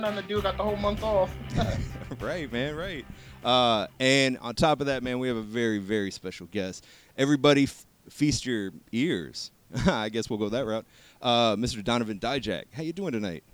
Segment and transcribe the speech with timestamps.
[0.00, 0.42] got nothing to do.
[0.42, 1.34] Got the whole month off.
[2.20, 3.04] right, man, right.
[3.44, 6.86] Uh, and on top of that, man, we have a very, very special guest.
[7.16, 9.50] Everybody, f- feast your ears.
[9.86, 10.86] I guess we'll go that route.
[11.20, 11.82] Uh, Mr.
[11.82, 13.44] Donovan Dijak, how you doing tonight?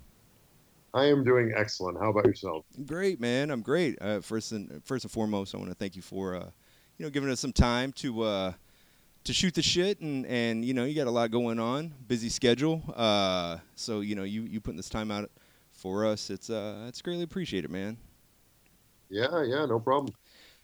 [0.93, 1.97] I am doing excellent.
[1.99, 2.65] How about yourself?
[2.85, 3.51] Great, man.
[3.51, 4.01] I'm great.
[4.01, 6.49] Uh, first and first and foremost, I want to thank you for uh,
[6.97, 8.53] you know giving us some time to uh,
[9.25, 12.29] to shoot the shit, and and you know you got a lot going on, busy
[12.29, 12.81] schedule.
[12.95, 15.29] Uh, so you know you you putting this time out
[15.85, 17.95] for us, it's uh it's greatly appreciated, man.
[19.07, 20.15] Yeah, yeah, no problem.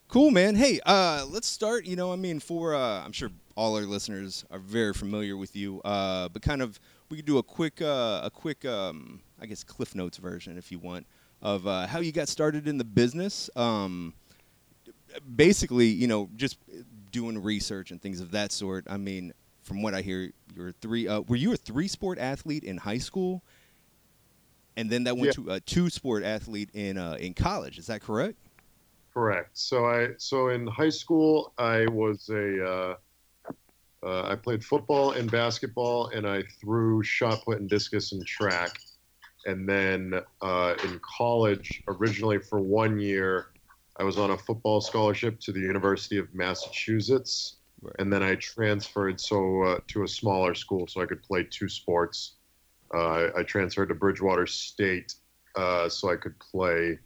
[0.08, 0.56] Cool, man.
[0.56, 1.86] Hey, uh, let's start.
[1.86, 5.56] You know, I mean, for uh, I'm sure all our listeners are very familiar with
[5.56, 6.80] you, uh, but kind of
[7.12, 10.72] we could do a quick, uh, a quick, um, I guess, Cliff Notes version, if
[10.72, 11.06] you want,
[11.40, 13.48] of uh, how you got started in the business.
[13.56, 14.16] Um,
[15.36, 16.58] basically, you know, just
[17.12, 18.88] doing research and things of that sort.
[18.90, 21.08] I mean, from what I hear, you're three.
[21.08, 23.44] Uh, were you a three-sport athlete in high school?
[24.78, 25.44] And then that went Yeah.
[25.44, 27.78] to a two-sport athlete in uh, in college.
[27.78, 28.38] Is that correct?
[29.14, 29.50] Correct.
[29.58, 32.96] So I so in high school I was a uh,
[34.04, 38.80] uh, I played football and basketball and I threw shot put and discus and track.
[39.46, 43.48] And then uh, in college, originally for one year,
[43.98, 47.96] I was on a football scholarship to the University of Massachusetts, Right.
[47.98, 51.68] and then I transferred so uh, to a smaller school so I could play two
[51.68, 52.36] sports.
[52.94, 55.16] Uh, I, transferred to Bridgewater State
[55.56, 57.00] uh, so I could play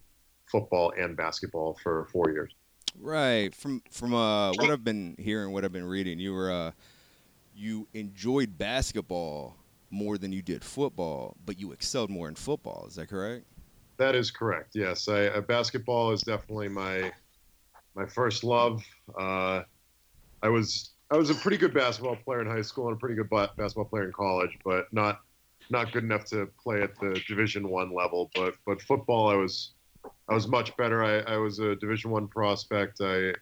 [0.48, 2.54] football and basketball for four years.
[3.00, 3.54] Right.
[3.54, 6.72] From from uh, what I've been hearing, what I've been reading, you were uh,
[7.54, 9.58] you enjoyed basketball
[9.90, 12.86] more than you did football, but you excelled more in football.
[12.88, 13.46] Is that correct?
[13.98, 14.72] That is correct.
[14.76, 17.12] Yes, I, uh, basketball is definitely my
[17.96, 18.84] my first love.
[19.18, 19.64] Uh,
[20.42, 23.16] I was I was a pretty good basketball player in high school and a pretty
[23.16, 25.22] good ba- basketball player in college, but not
[25.70, 28.32] not good enough to play at the Division One level.
[28.36, 29.74] But but football, I was
[30.30, 31.04] I was much better.
[31.04, 33.02] I, I was a Division One prospect.
[33.02, 33.34] I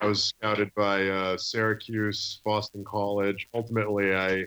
[0.00, 3.48] I was scouted by uh, Syracuse, Boston College.
[3.54, 4.46] Ultimately, I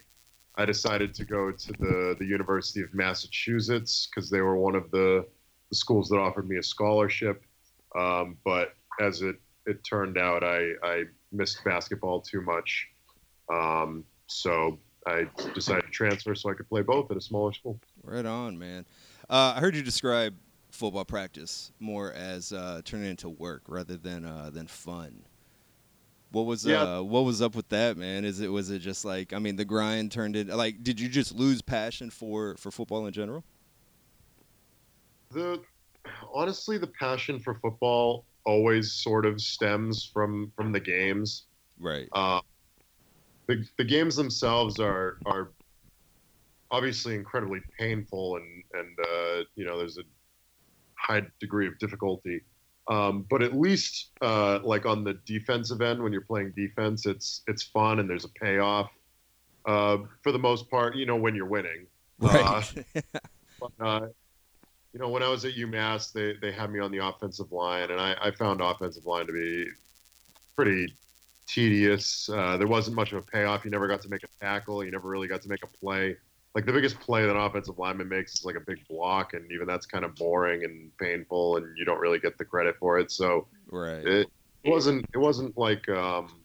[0.56, 4.90] I decided to go to the the University of Massachusetts because they were one of
[4.92, 5.26] the,
[5.70, 7.44] the schools that offered me a scholarship.
[7.96, 12.88] Um, but as it it turned out, I I missed basketball too much,
[13.52, 17.80] um, so I decided to transfer so I could play both at a smaller school.
[18.04, 18.86] Right on, man.
[19.30, 20.36] Uh, I heard you describe
[20.72, 25.24] football practice more as uh, turning into work rather than uh, than fun.
[26.32, 26.98] What was Yeah.
[26.98, 28.26] uh, what was up with that, man?
[28.26, 31.08] Is it was it just like I mean the grind turned it like did you
[31.08, 33.44] just lose passion for for football in general?
[35.32, 35.62] The
[36.34, 41.46] honestly, the passion for football always sort of stems from from the games.
[41.80, 42.10] Right.
[43.50, 45.52] Uh, the the games themselves are are
[46.72, 50.04] obviously incredibly painful and and uh, you know there's a
[50.96, 52.42] high degree of difficulty.
[52.90, 57.42] Um, but at least uh, like on the defensive end, when you're playing defense, it's
[57.48, 58.90] it's fun and there's a payoff.
[59.66, 61.88] Uh, for the most part, you know when you're winning.
[62.20, 62.86] Right.
[63.60, 64.08] But, uh,
[64.94, 67.90] you know, when I was at UMass, they, they had me on the offensive line,
[67.92, 69.66] and I, I found offensive line to be
[70.56, 70.94] pretty
[71.48, 72.30] tedious.
[72.30, 73.66] Uh, there wasn't much of a payoff.
[73.66, 74.84] You never got to make a tackle.
[74.84, 76.18] You never really got to make a play.
[76.54, 79.52] Like the biggest play that an offensive lineman makes is like a big block, and
[79.52, 83.00] even that's kind of boring and painful, and you don't really get the credit for
[83.00, 83.12] it.
[83.12, 84.06] So right.
[84.06, 84.28] it
[84.66, 86.42] wasn't it wasn't like um,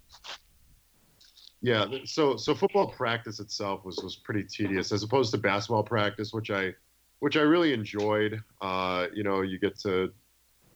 [1.63, 6.33] yeah so so football practice itself was was pretty tedious as opposed to basketball practice
[6.33, 6.73] which i
[7.21, 10.13] which i really enjoyed uh, you know you get to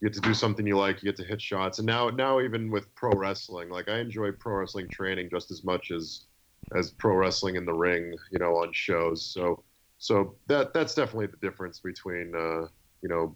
[0.01, 2.41] you get to do something you like you get to hit shots and now now
[2.41, 6.27] even with pro wrestling like i enjoy pro wrestling training just as much as
[6.75, 9.63] as pro wrestling in the ring you know on shows so
[9.99, 12.67] so that that's definitely the difference between uh,
[13.03, 13.35] you know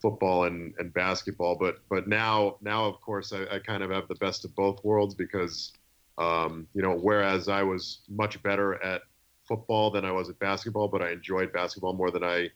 [0.00, 1.56] football and, and basketball.
[1.56, 4.84] But but now now of course I, I kind of have the best of both
[4.84, 5.72] worlds because
[6.18, 9.02] um, you know whereas I was much better at
[9.48, 12.50] football than I was at basketball, but I enjoyed basketball more than I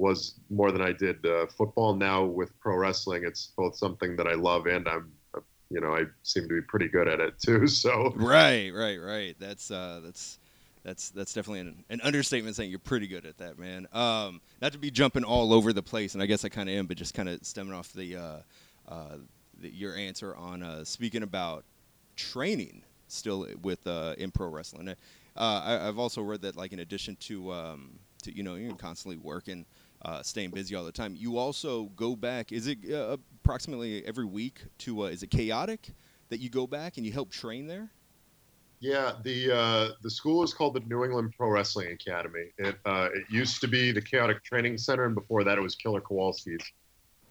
[0.00, 1.94] was more than I did uh, football.
[1.94, 5.12] Now with pro wrestling, it's both something that I love and I'm
[5.70, 7.66] you know I seem to be pretty good at it too.
[7.68, 9.36] So Right, right, right.
[9.38, 10.38] That's uh, that's
[10.82, 13.86] that's that's definitely an, an understatement saying you're pretty good at that, man.
[13.92, 16.74] Um, not to be jumping all over the place, and I guess I kind of
[16.74, 18.36] am, but just kind of stemming off the, uh,
[18.88, 19.16] uh,
[19.60, 21.64] the your answer on uh, speaking about
[22.16, 24.88] training still with uh, in pro wrestling.
[24.88, 24.94] Uh,
[25.36, 29.18] I, I've also read that like in addition to um, to you know you're constantly
[29.18, 29.66] working,
[30.02, 31.14] uh, staying busy all the time.
[31.16, 32.52] You also go back.
[32.52, 35.90] Is it uh, approximately every week to uh, is it chaotic
[36.28, 37.90] that you go back and you help train there?
[38.80, 42.46] Yeah, the uh, the school is called the New England Pro Wrestling Academy.
[42.56, 45.74] It uh, it used to be the Chaotic Training Center, and before that, it was
[45.74, 46.64] Killer Kowalski's.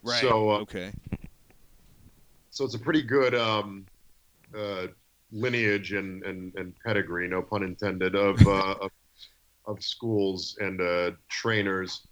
[0.03, 0.21] Right.
[0.21, 0.91] So, uh, okay.
[2.51, 3.85] So it's a pretty good um,
[4.55, 4.87] uh,
[5.31, 8.91] lineage and, and, and pedigree, no pun intended, of uh, of,
[9.65, 12.07] of schools and uh, trainers.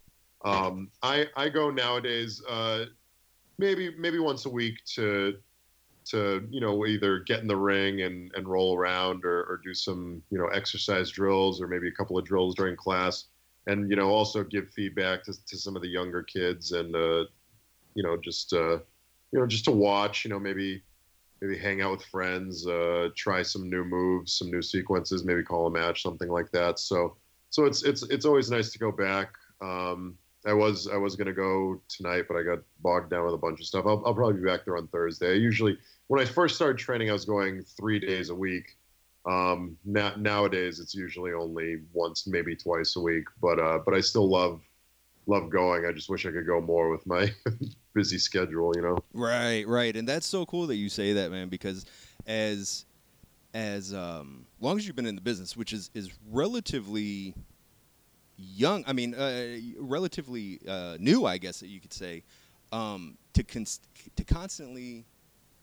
[0.47, 2.85] Um, I I go nowadays uh,
[3.57, 5.37] maybe maybe once a week to
[6.05, 9.73] to you know either get in the ring and, and roll around or, or do
[9.73, 13.25] some you know exercise drills or maybe a couple of drills during class.
[13.67, 17.25] And you know also give feedback to, to some of the younger kids and uh,
[17.95, 18.77] you know just uh,
[19.31, 20.81] you know just to watch you know maybe
[21.41, 25.67] maybe hang out with friends uh, try some new moves some new sequences maybe call
[25.67, 26.79] a match something like that.
[26.79, 27.17] So
[27.49, 29.33] so it's it's it's always nice to go back.
[29.61, 33.37] Um, I was I was gonna go tonight, but I got bogged down with a
[33.37, 33.85] bunch of stuff.
[33.85, 35.31] I'll, I'll probably be back there on Thursday.
[35.31, 38.77] I usually when I first started training, I was going three days a week.
[39.25, 43.25] Um, now, nowadays, it's usually only once, maybe twice a week.
[43.41, 44.61] But uh, but I still love
[45.25, 45.85] love going.
[45.85, 47.31] I just wish I could go more with my
[47.93, 48.71] busy schedule.
[48.75, 48.97] You know.
[49.13, 51.49] Right, right, and that's so cool that you say that, man.
[51.49, 51.85] Because
[52.25, 52.85] as
[53.53, 57.33] as um, long as you've been in the business, which is is relatively
[58.37, 58.83] young.
[58.87, 62.23] I mean, uh, relatively uh, new, I guess that you could say.
[62.71, 63.79] Um, to cons-
[64.15, 65.05] to constantly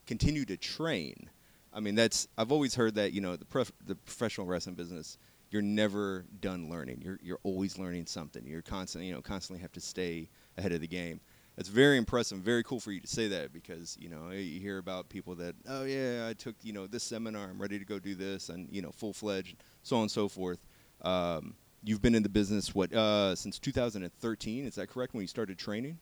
[0.07, 1.29] continue to train.
[1.73, 5.19] I mean, that's I've always heard that you know the prof- the professional wrestling business,
[5.51, 7.03] you're never done learning.
[7.05, 8.47] You're you're always learning something.
[8.47, 11.21] You're constantly you know constantly have to stay ahead of the game.
[11.57, 14.79] It's very impressive, very cool for you to say that because you know you hear
[14.79, 17.99] about people that oh yeah I took you know this seminar I'm ready to go
[17.99, 20.59] do this and you know full fledged so on and so forth.
[21.03, 21.55] Um,
[21.85, 25.59] you've been in the business what uh, since 2013 is that correct when you started
[25.59, 25.99] training?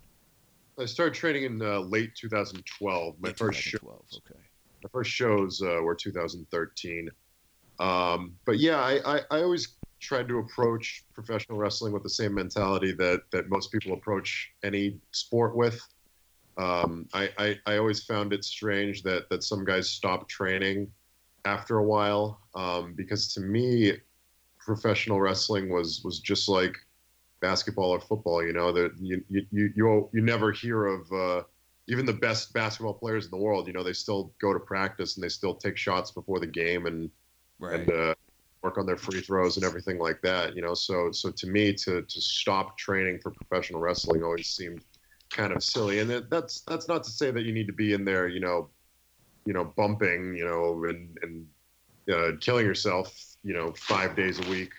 [0.79, 3.17] I started training in uh, late 2012.
[3.20, 4.40] My Late first 2012, show, okay.
[4.82, 7.11] my first shows uh, were 2013.
[7.79, 12.34] Um, but yeah, I, I, I always tried to approach professional wrestling with the same
[12.34, 15.81] mentality that that most people approach any sport with.
[16.58, 20.90] Um, I, I, I always found it strange that that some guys stop training
[21.44, 23.93] after a while um, because to me,
[24.64, 26.76] professional wrestling was was just like
[27.41, 28.44] basketball or football.
[28.44, 31.43] You know that you you you you, you never hear of uh,
[31.88, 33.67] even the best basketball players in the world.
[33.67, 36.87] You know they still go to practice and they still take shots before the game
[36.87, 37.11] and
[37.59, 37.88] Right.
[37.88, 38.14] and uh,
[38.62, 40.55] work on their free throws and everything like that.
[40.56, 44.85] You know, so so to me to to stop training for professional wrestling always seemed
[45.31, 46.00] kind of silly.
[46.00, 48.41] And that, that's that's not to say that you need to be in there, you
[48.41, 48.70] know,
[49.44, 51.47] you know, bumping, you know, and and
[52.12, 54.73] uh, killing yourself, you know, five days a week.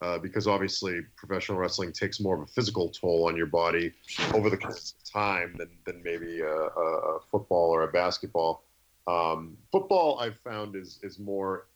[0.00, 3.92] Uh, because obviously professional wrestling takes more of a physical toll on your body
[4.32, 8.62] over the course of time than, than maybe a, a, a football or a basketball.
[9.08, 11.66] Um, football I've found is is more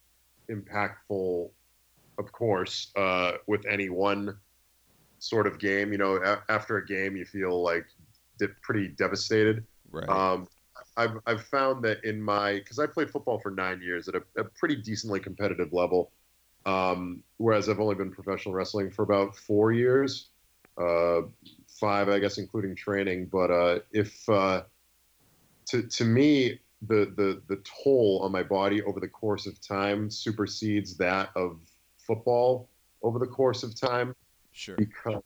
[0.49, 1.51] impactful,
[2.19, 4.37] of course, uh, with any one
[5.19, 5.91] sort of game.
[5.91, 7.87] You know, a- after a game, you feel like
[8.39, 9.65] de- pretty devastated.
[9.91, 10.09] Right.
[10.09, 10.47] Um,
[10.97, 14.23] I've I've found that in my because I played football for nine years at a,
[14.37, 16.13] a pretty decently competitive level,
[16.67, 20.29] um, whereas I've only been professional wrestling for about four years,
[20.79, 21.23] uh,
[21.67, 23.27] five I guess including training.
[23.27, 24.63] But uh, if uh,
[25.67, 30.11] to to me the the the toll on my body over the course of time
[30.11, 31.59] supersedes that of
[31.99, 32.69] football
[33.03, 34.15] over the course of time
[34.53, 34.77] sure.
[34.77, 35.23] because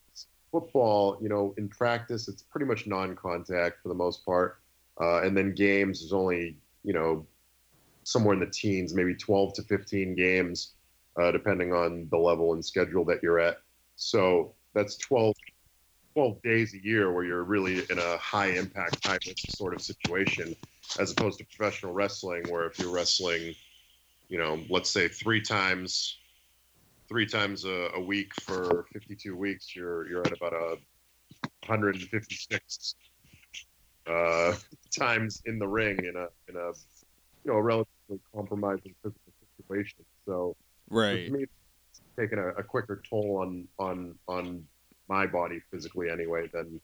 [0.51, 4.59] football, you know, in practice, it's pretty much non-contact for the most part,
[5.01, 7.27] uh, and then games is only, you know,
[8.05, 10.75] somewhere in the teens, maybe 12 to 15 games,
[11.21, 13.59] uh, depending on the level and schedule that you're at.
[13.97, 15.35] So that's 12,
[16.15, 19.81] 12 days a year where you're really in a high impact, high risk sort of
[19.81, 20.55] situation,
[20.99, 23.55] as opposed to professional wrestling, where if you're wrestling,
[24.29, 26.19] you know, let's say three times
[27.09, 30.77] three times a, a week for 52 weeks, you're you're at about a
[31.67, 32.95] 156
[34.07, 34.55] uh,
[34.97, 36.73] times in the ring in a in a
[37.45, 40.05] you know a relatively compromising physical situation.
[40.27, 40.57] So
[40.91, 41.31] Right.
[41.31, 41.47] me,
[42.19, 44.65] taken a, a quicker toll on on on
[45.09, 46.81] my body physically anyway than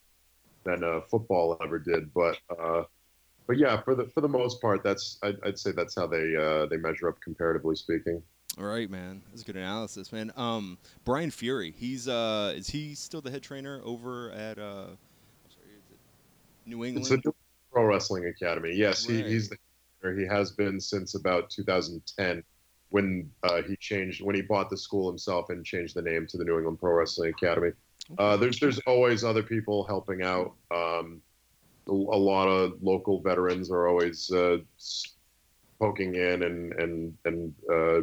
[0.64, 2.12] than uh, football ever did.
[2.14, 2.84] But uh,
[3.46, 6.36] but yeah, for the for the most part, that's I'd, I'd say that's how they
[6.36, 8.22] uh, they measure up comparatively speaking.
[8.58, 9.22] All right, man.
[9.30, 10.30] That's a good analysis, man.
[10.36, 11.72] Um, Brian Fury.
[11.76, 14.86] He's uh, is he still the head trainer over at uh,
[15.48, 15.98] sorry, is it
[16.66, 17.10] New England?
[17.10, 17.32] It's a
[17.72, 18.74] pro wrestling academy.
[18.74, 19.56] Yes, he, he's the
[20.16, 22.42] he has been since about 2010
[22.92, 26.36] when uh, he changed when he bought the school himself and changed the name to
[26.36, 27.72] the New England Pro Wrestling Academy.
[28.18, 30.52] Uh, there's there's always other people helping out.
[30.70, 31.22] Um,
[31.88, 34.58] a, a lot of local veterans are always uh,
[35.80, 38.02] poking in and and and uh,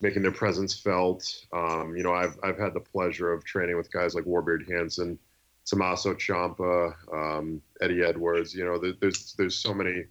[0.00, 1.46] making their presence felt.
[1.52, 5.20] Um, you know, I've I've had the pleasure of training with guys like Warbeard Hanson,
[5.66, 8.54] Tommaso Ciampa, um, Eddie Edwards.
[8.56, 10.06] You know, there's there's so many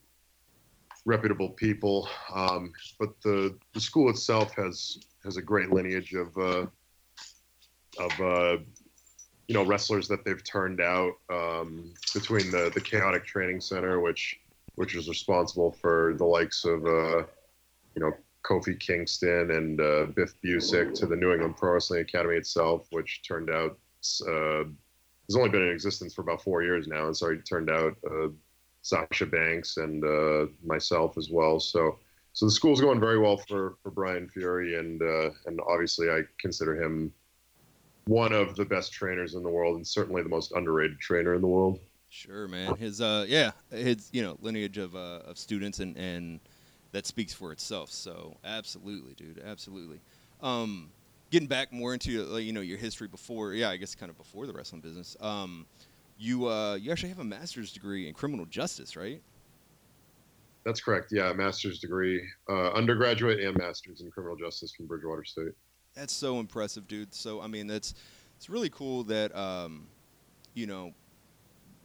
[1.05, 6.65] reputable people, um, but the the school itself has has a great lineage of uh,
[8.00, 8.57] of uh,
[9.48, 14.39] you know wrestlers that they've turned out um, between the the chaotic training center, which
[14.75, 17.24] which is responsible for the likes of uh,
[17.95, 18.12] you know
[18.43, 23.22] Kofi Kingston and uh, Biff Busick, to the New England Pro Wrestling Academy itself, which
[23.27, 23.77] turned out
[24.27, 24.63] uh,
[25.27, 27.95] has only been in existence for about four years now, and so it turned out
[28.10, 28.27] uh,
[28.84, 31.60] Sasha Banks and uh, myself as well.
[31.60, 31.98] So.
[32.36, 36.24] So the school's going very well for, for Brian Fury, and uh, and obviously I
[36.40, 37.13] consider him
[38.06, 41.42] one of the best trainers in the world and certainly the most underrated trainer in
[41.42, 41.80] the world.
[42.10, 42.75] Sure, man.
[42.75, 46.40] His uh yeah, his you know lineage of uh, of students and and
[46.92, 47.90] that speaks for itself.
[47.90, 50.00] So absolutely, dude, absolutely.
[50.42, 50.92] Um,
[51.32, 54.46] getting back more into you know your history before, yeah, I guess kind of before
[54.46, 55.18] the wrestling business.
[55.20, 55.66] Um,
[56.17, 59.22] you uh you actually have a master's degree in criminal justice, right?
[60.65, 61.10] That's correct.
[61.12, 65.51] Yeah, master's degree, uh, undergraduate and master's in criminal justice from Bridgewater State.
[65.93, 67.13] That's so impressive, dude.
[67.13, 67.93] So I mean, that's
[68.38, 69.88] it's really cool that um,
[70.53, 70.93] you know,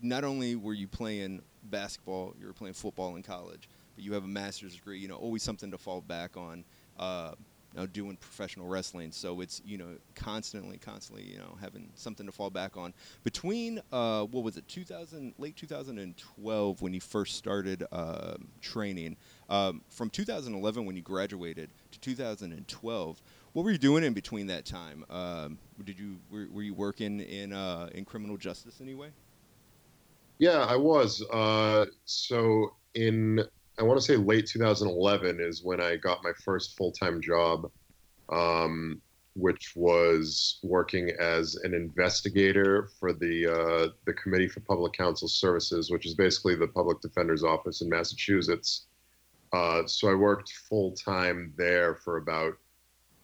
[0.00, 4.24] not only were you playing basketball, you were playing football in college, but you have
[4.24, 4.98] a master's degree.
[4.98, 6.64] You know, always something to fall back on.
[6.98, 7.32] Uh,
[7.86, 12.50] doing professional wrestling, so it's you know constantly, constantly, you know, having something to fall
[12.50, 12.92] back on.
[13.24, 19.16] Between uh, what was it, 2000, late 2012, when you first started uh, training,
[19.48, 24.64] um, from 2011 when you graduated to 2012 what were you doing in between that
[24.64, 25.04] time?
[25.10, 29.08] Um, did you were, were, you working in uh, in criminal justice anyway?
[30.38, 31.22] Yeah, I was.
[31.22, 33.42] Uh, so in
[33.78, 37.70] I want to say late 2011 is when I got my first full time job,
[38.28, 39.00] um,
[39.34, 45.90] which was working as an investigator for the uh, the Committee for Public Counsel Services,
[45.90, 48.86] which is basically the public defender's office in Massachusetts.
[49.52, 52.54] Uh, so I worked full time there for about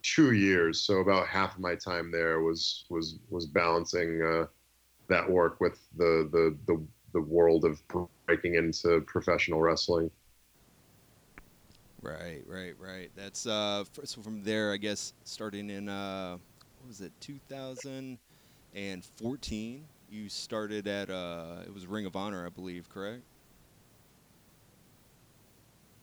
[0.02, 0.80] two years.
[0.80, 4.46] So about half of my time there was was was balancing uh,
[5.08, 7.82] that work with the, the the the world of
[8.26, 10.11] breaking into professional wrestling.
[12.04, 13.11] Right, right, right.
[13.16, 16.37] That's uh, so from there, I guess, starting in uh,
[16.78, 19.84] what was it, 2014?
[20.11, 23.23] You started at uh, it was Ring of Honor, I believe, correct?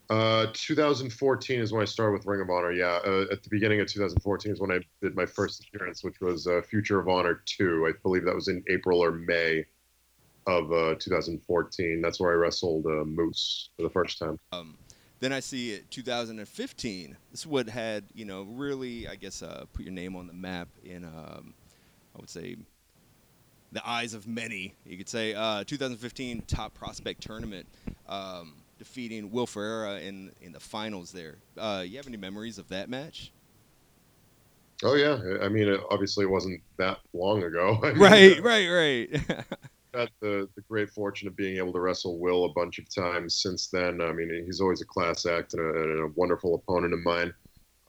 [0.10, 2.72] Uh, 2014 is when I started with Ring of Honor.
[2.72, 6.20] Yeah, uh, at the beginning of 2014 is when I did my first appearance, which
[6.20, 7.86] was uh, Future of Honor 2.
[7.88, 9.65] I believe that was in April or May
[10.48, 12.01] of uh, 2014.
[12.01, 14.39] That's where I wrestled uh, Moose for the first time.
[14.51, 14.75] Um,
[15.22, 17.16] then I see it 2015.
[17.32, 20.34] This is what had you know really, I guess, uh, put your name on the
[20.34, 21.54] map in, um,
[22.16, 22.58] I would say,
[23.72, 24.74] the eyes of many.
[24.86, 27.68] You could say 2015 Top Prospect Tournament.
[28.10, 31.36] Um, defeating Will Ferrara in in the finals there.
[31.56, 33.32] Uh, you have any memories of that match?
[34.84, 37.80] Oh yeah, I mean, it, obviously it wasn't that long ago.
[37.84, 39.46] I mean, right, uh, right, right.
[39.93, 43.41] had the the great fortune of being able to wrestle Will a bunch of times
[43.41, 44.01] since then.
[44.01, 47.33] I mean, he's always a class act and a, and a wonderful opponent of mine.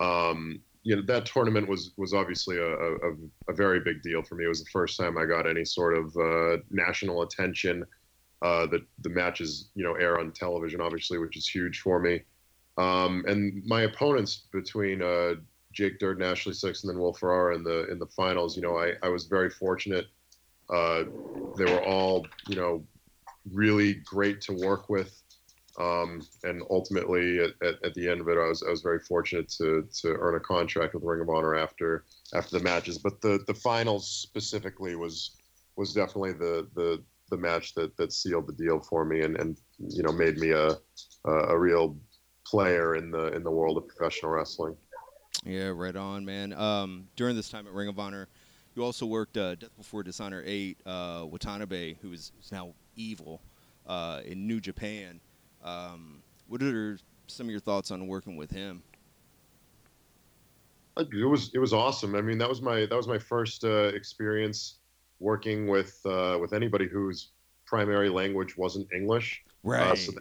[0.00, 3.12] Um, you know, that tournament was was obviously a, a,
[3.48, 4.44] a, very big deal for me.
[4.44, 7.84] It was the first time I got any sort of uh, national attention
[8.42, 12.20] uh, the the matches you know air on television, obviously, which is huge for me.
[12.76, 15.34] Um, and my opponents between uh,
[15.72, 18.76] Jake Durden, Ashley Sixx, and then Will Ferrara in the in the finals, you know,
[18.76, 20.06] I, I was very fortunate.
[20.70, 21.04] Uh,
[21.56, 22.84] they were all you know
[23.50, 25.18] really great to work with.
[25.78, 29.00] Um, and ultimately, at, at, at, the end of it, I was I was very
[29.00, 32.04] fortunate to to earn a contract with Ring of Honor after
[32.34, 32.98] after the matches.
[32.98, 35.36] But the the finals specifically was
[35.76, 39.58] was definitely the the the match that that sealed the deal for me and and
[39.78, 40.76] you know made me a
[41.24, 41.96] a real
[42.44, 44.76] player in the in the world of professional wrestling.
[45.44, 46.52] Yeah, right on, man.
[46.52, 48.28] Um, during this time at Ring of Honor,
[48.74, 50.78] you also worked uh, Death Before Dishonor Eight.
[50.86, 53.40] Uh, Watanabe, who is now evil
[53.86, 55.20] uh, in New Japan.
[55.62, 58.82] Um, what are some of your thoughts on working with him?
[60.98, 62.14] It was it was awesome.
[62.14, 64.78] I mean, that was my that was my first uh, experience
[65.20, 67.30] working with uh, with anybody whose
[67.64, 69.42] primary language wasn't English.
[69.48, 69.92] Uh, right.
[69.92, 70.12] Uh, so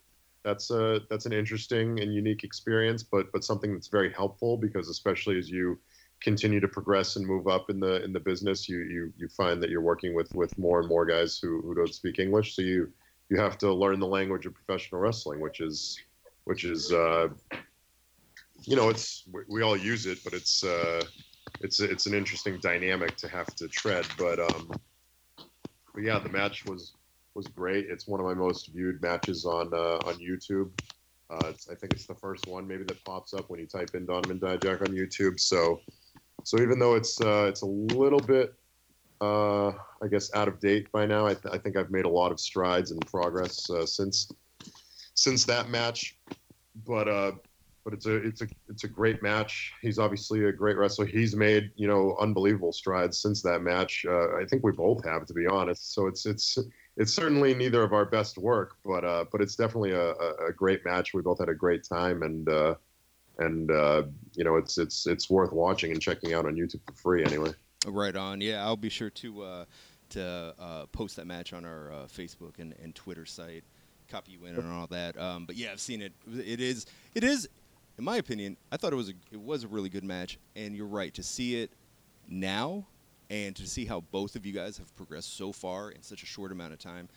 [0.43, 4.87] that's a that's an interesting and unique experience, but but something that's very helpful because
[4.87, 5.77] especially as you
[6.21, 9.61] continue to progress and move up in the in the business, you you you find
[9.61, 12.55] that you're working with with more and more guys who who don't speak English.
[12.55, 12.91] So you
[13.29, 15.99] you have to learn the language of professional wrestling, which is
[16.45, 17.29] which is uh,
[18.63, 21.03] you know, it's we, we all use it, but it's uh,
[21.61, 24.05] it's it's an interesting dynamic to have to tread.
[24.17, 24.71] But um,
[25.93, 26.93] but yeah, the match was
[27.33, 27.87] was great.
[27.89, 30.69] It's one of my most viewed matches on uh, on YouTube.
[31.29, 34.05] Uh, I think it's the first one maybe that pops up when you type in
[34.05, 35.39] Donovan Dijak on YouTube.
[35.39, 35.79] So
[36.43, 38.53] so even though it's uh, it's a little bit
[39.21, 39.69] uh,
[40.01, 42.31] I guess out of date by now, I, th- I think I've made a lot
[42.31, 44.31] of strides and progress uh, since
[45.13, 46.17] since that match.
[46.87, 47.33] But uh,
[47.83, 49.73] but it's a it's a it's a great match.
[49.81, 51.05] He's obviously a great wrestler.
[51.05, 54.05] He's made you know unbelievable strides since that match.
[54.07, 55.93] Uh, I think we both have, to be honest.
[55.93, 56.57] So it's it's
[56.97, 60.83] it's certainly neither of our best work, but uh, but it's definitely a, a, great
[60.83, 61.13] match.
[61.13, 62.75] We both had a great time, and uh,
[63.37, 66.93] and uh, you know it's it's it's worth watching and checking out on YouTube for
[66.93, 67.51] free anyway.
[67.85, 68.41] Right on.
[68.41, 69.65] Yeah, I'll be sure to uh,
[70.09, 73.63] to uh, post that match on our uh, Facebook and, and Twitter site
[74.09, 75.17] copy you in and all that.
[75.17, 76.13] Um, but yeah, I've seen it.
[76.27, 76.85] It is
[77.15, 77.47] it is
[77.97, 80.75] in my opinion, I thought it was a it was a really good match, and
[80.75, 81.71] you're right to see it
[82.27, 82.85] now
[83.29, 86.25] and to see how both of you guys have progressed so far in such a
[86.25, 87.07] short amount of time.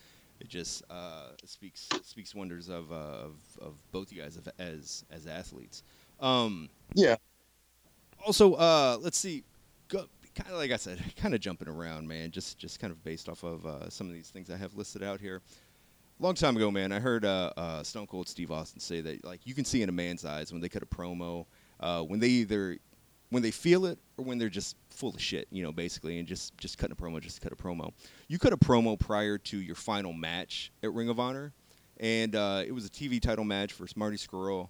[0.41, 5.27] It just uh, speaks speaks wonders of, uh, of of both you guys as as
[5.27, 5.83] athletes.
[6.21, 7.17] Um, yeah.
[8.25, 9.45] Also, uh, let's see.
[9.91, 12.31] kind of like I said, kind of jumping around, man.
[12.31, 15.03] Just just kind of based off of uh, some of these things I have listed
[15.03, 15.43] out here
[16.19, 19.41] long time ago, man, I heard uh, uh, Stone Cold Steve Austin say that like
[19.45, 21.47] you can see in a man's eyes when they cut a promo,
[21.81, 22.79] uh, when they either
[23.31, 26.29] when they feel it or when they're just full of shit, you know, basically, and
[26.29, 27.93] just just cutting a promo, just to cut a promo.
[28.29, 31.53] You cut a promo prior to your final match at Ring of Honor,
[31.99, 34.69] and uh, it was a TV title match versus Marty Scurll,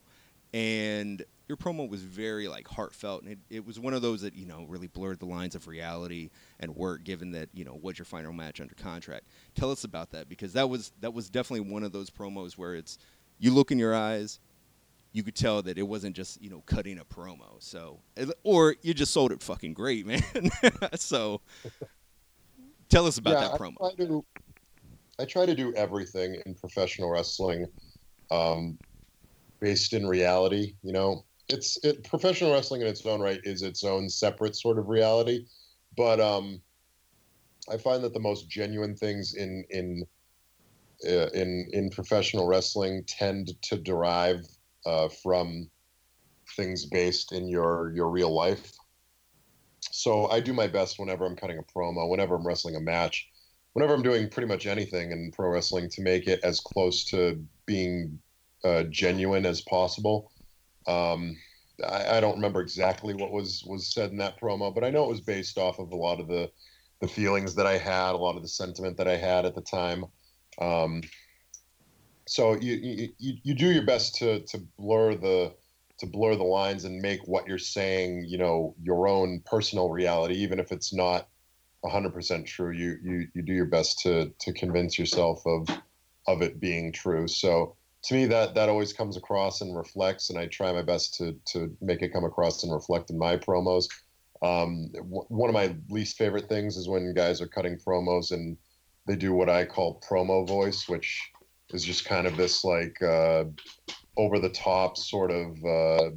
[0.55, 4.35] and your promo was very like heartfelt and it, it was one of those that
[4.35, 7.99] you know really blurred the lines of reality and work given that you know was
[7.99, 9.27] your final match under contract.
[9.57, 12.77] Tell us about that because that was that was definitely one of those promos where
[12.77, 12.99] it's
[13.39, 14.39] you look in your eyes
[15.13, 17.61] you could tell that it wasn't just you know cutting a promo.
[17.61, 18.01] So
[18.45, 20.23] or you just sold it fucking great man.
[20.95, 21.41] So
[22.89, 23.75] tell us about yeah, that promo.
[23.83, 24.25] I try, to,
[25.19, 27.67] I try to do everything in professional wrestling
[28.31, 28.79] um,
[29.65, 33.85] based in reality you know it's it, professional wrestling in its own right is its
[33.85, 35.47] own separate sort of reality,
[35.97, 36.61] but um,
[37.71, 40.05] I find that the most genuine things in in
[41.07, 44.47] uh, in in professional wrestling tend to derive
[44.87, 45.71] uh, from
[46.57, 48.73] things based in your your real life.
[49.91, 53.29] So I do my best whenever I'm cutting a promo, whenever I'm wrestling a match,
[53.75, 57.45] whenever I'm doing pretty much anything in pro wrestling to make it as close to
[57.67, 58.19] being
[58.65, 60.33] uh, genuine as possible.
[60.87, 61.37] Um,
[61.87, 65.05] I, I, don't remember exactly what was was said in that promo, but I know
[65.05, 66.51] it was based off of a lot of the
[67.01, 69.61] the feelings that I had, a lot of the sentiment that I had at the
[69.61, 70.05] time.
[70.61, 71.03] Um,
[72.27, 75.55] so you, you you do your best to to blur the
[75.99, 80.35] to blur the lines and make what you're saying, you know, your own personal reality,
[80.35, 81.29] even if it's not
[81.85, 82.73] 100% true.
[82.73, 85.69] You you you do your best to to convince yourself of
[86.27, 87.29] of it being true.
[87.29, 91.15] So to me that that always comes across and reflects and i try my best
[91.15, 93.87] to to make it come across and reflect in my promos.
[94.43, 98.57] Um, w- one of my least favorite things is when guys are cutting promos and
[99.07, 101.21] they do what i call promo voice which
[101.71, 103.45] is just kind of this like uh,
[104.17, 106.11] over the top sort of uh,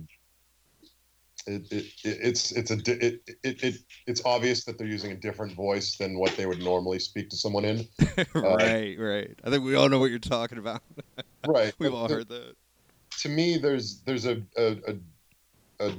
[1.47, 5.53] it, it, it's it's a it, it, it it's obvious that they're using a different
[5.53, 7.87] voice than what they would normally speak to someone in.
[8.35, 9.39] right, uh, right.
[9.43, 10.81] I think we all know what you're talking about.
[11.47, 12.55] right, we've all heard that.
[13.21, 14.77] To me, there's there's a, a
[15.79, 15.91] a, a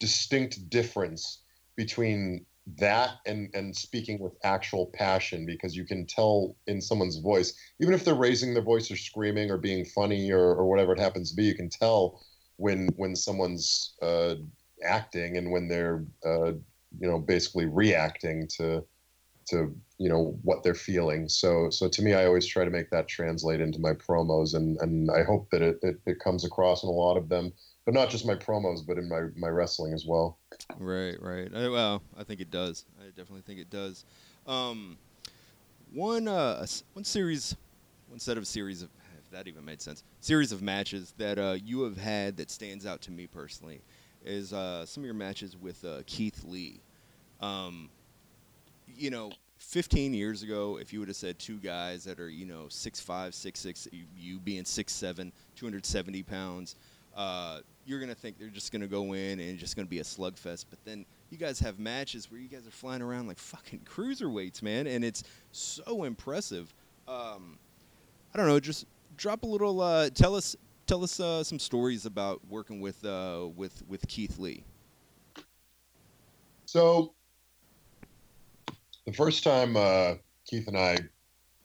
[0.00, 1.42] distinct difference
[1.76, 2.44] between
[2.78, 7.92] that and and speaking with actual passion because you can tell in someone's voice even
[7.92, 11.30] if they're raising their voice or screaming or being funny or, or whatever it happens
[11.30, 12.20] to be you can tell
[12.58, 14.36] when when someone's uh,
[14.84, 16.52] acting and when they're uh,
[16.98, 18.84] you know basically reacting to
[19.48, 21.28] to you know what they're feeling.
[21.28, 24.78] So so to me i always try to make that translate into my promos and
[24.80, 27.52] and i hope that it, it, it comes across in a lot of them
[27.84, 30.38] but not just my promos but in my my wrestling as well.
[30.78, 31.52] Right right.
[31.54, 32.84] I, well i think it does.
[33.00, 34.04] I definitely think it does.
[34.46, 34.98] Um,
[35.92, 37.56] one uh one series
[38.08, 38.88] one set of series of
[39.22, 42.86] if that even made sense series of matches that uh, you have had that stands
[42.86, 43.80] out to me personally
[44.24, 46.80] is uh, some of your matches with uh, Keith Lee.
[47.40, 47.90] Um,
[48.96, 52.44] you know, 15 years ago, if you would have said two guys that are, you
[52.44, 56.76] know, 6'5, 6'6, you, you being 6'7, 270 pounds,
[57.16, 59.90] uh, you're going to think they're just going to go in and just going to
[59.90, 60.66] be a slugfest.
[60.70, 64.62] But then you guys have matches where you guys are flying around like fucking cruiserweights,
[64.62, 66.72] man, and it's so impressive.
[67.08, 67.58] Um,
[68.34, 72.06] I don't know, just drop a little, uh, tell us tell us uh, some stories
[72.06, 74.64] about working with uh, with with Keith Lee.
[76.66, 77.14] So,
[79.06, 80.14] the first time uh,
[80.46, 80.98] Keith and I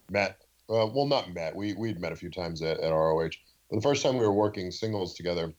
[0.10, 3.30] met, uh, well, not met, we we'd met a few times at, at ROH,
[3.70, 5.54] but the first time we were working singles together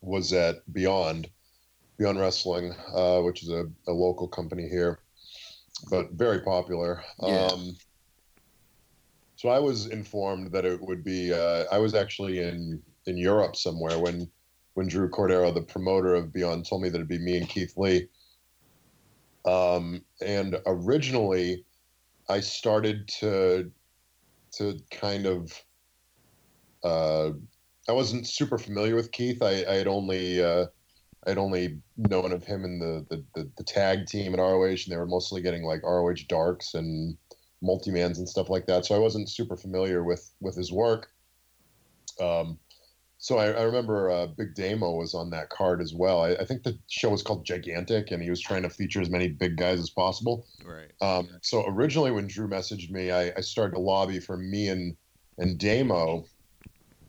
[0.00, 1.28] was at Beyond,
[1.98, 5.00] Beyond Wrestling, uh, which is a, a local company here,
[5.90, 7.02] but very popular.
[7.20, 7.46] Yeah.
[7.46, 7.76] Um,
[9.38, 11.32] so I was informed that it would be.
[11.32, 14.28] Uh, I was actually in in Europe somewhere when
[14.74, 17.74] when Drew Cordeiro, the promoter of Beyond, told me that it'd be me and Keith
[17.76, 18.08] Lee.
[19.44, 21.64] Um, and originally,
[22.28, 23.70] I started to
[24.56, 25.52] to kind of.
[26.82, 27.30] Uh,
[27.88, 29.40] I wasn't super familiar with Keith.
[29.40, 30.66] I, I had only uh,
[31.28, 34.86] I'd only known of him in the, the, the the tag team at ROH, and
[34.88, 37.16] they were mostly getting like ROH darks and
[37.62, 38.86] multi-mans and stuff like that.
[38.86, 41.10] So I wasn't super familiar with with his work.
[42.20, 42.58] Um,
[43.18, 46.22] so I, I remember uh, Big Damo was on that card as well.
[46.22, 49.10] I, I think the show was called Gigantic, and he was trying to feature as
[49.10, 50.46] many big guys as possible.
[50.64, 50.92] Right.
[51.00, 54.96] Um, so originally, when Drew messaged me, I, I started to lobby for me and
[55.38, 56.24] and Damo.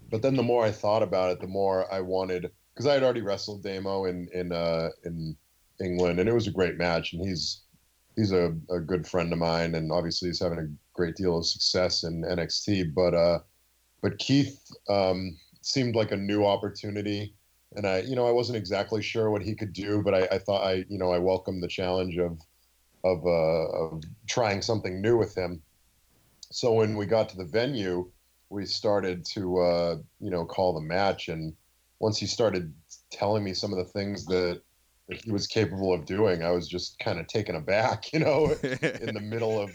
[0.09, 3.03] But then the more I thought about it, the more I wanted because I had
[3.03, 5.37] already wrestled Damo in in uh, in
[5.79, 7.13] England, and it was a great match.
[7.13, 7.61] And he's
[8.19, 11.45] he's a, a good friend of mine, and obviously he's having a great deal of
[11.45, 12.93] success in NXT.
[12.93, 13.39] But uh,
[14.01, 17.33] but Keith um, seemed like a new opportunity,
[17.75, 20.37] and I you know I wasn't exactly sure what he could do, but I, I
[20.39, 22.39] thought I you know I welcomed the challenge of
[23.05, 25.61] of, uh, of trying something new with him.
[26.51, 28.11] So when we got to the venue,
[28.49, 31.53] we started to uh, you know call the match, and
[31.99, 32.73] once he started
[33.11, 34.61] telling me some of the things that,
[35.09, 39.13] he was capable of doing, I was just kind of taken aback, you know, in
[39.13, 39.71] the middle of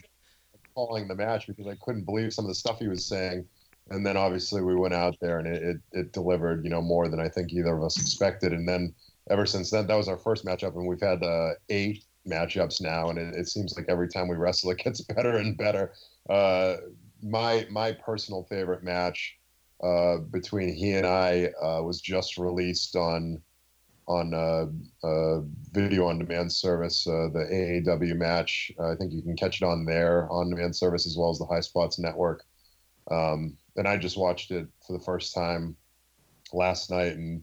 [0.74, 3.46] calling the match because I couldn't believe some of the stuff he was saying.
[3.90, 7.08] And then obviously we went out there and it, it, it delivered, you know, more
[7.08, 8.52] than I think either of us expected.
[8.52, 8.94] And then
[9.30, 13.10] ever since then, that was our first matchup, and we've had uh, eight matchups now,
[13.10, 15.92] and it, it seems like every time we wrestle, it gets better and better.
[16.28, 16.76] Uh,
[17.22, 19.36] my my personal favorite match
[19.82, 23.40] uh, between he and I uh, was just released on
[24.06, 25.40] on a, uh,
[25.72, 28.70] video on demand service, uh, the AAW match.
[28.80, 31.46] I think you can catch it on there on demand service as well as the
[31.46, 32.44] High Spots Network.
[33.10, 35.76] Um, and I just watched it for the first time
[36.52, 37.42] last night, and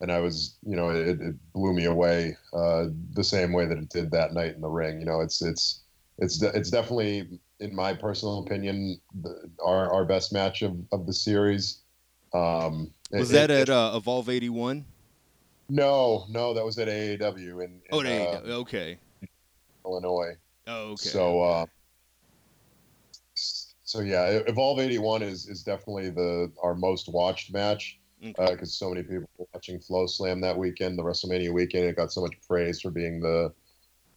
[0.00, 3.78] and I was, you know, it, it blew me away uh, the same way that
[3.78, 4.98] it did that night in the ring.
[4.98, 5.82] You know, it's it's
[6.18, 11.06] it's de- it's definitely, in my personal opinion, the, our our best match of, of
[11.06, 11.82] the series.
[12.34, 14.84] Um, Was it- that it- at uh, Evolve eighty one?
[15.72, 18.52] No, no, that was at AAW in, in Oh, there you uh, go.
[18.60, 18.98] Okay.
[19.86, 20.36] Illinois.
[20.66, 21.08] Oh, okay.
[21.08, 21.64] So, uh,
[23.34, 28.52] so yeah, Evolve '81 is is definitely the our most watched match Okay.
[28.52, 31.86] because so many people were watching FloSlam that weekend, the WrestleMania weekend.
[31.86, 33.50] It got so much praise for being the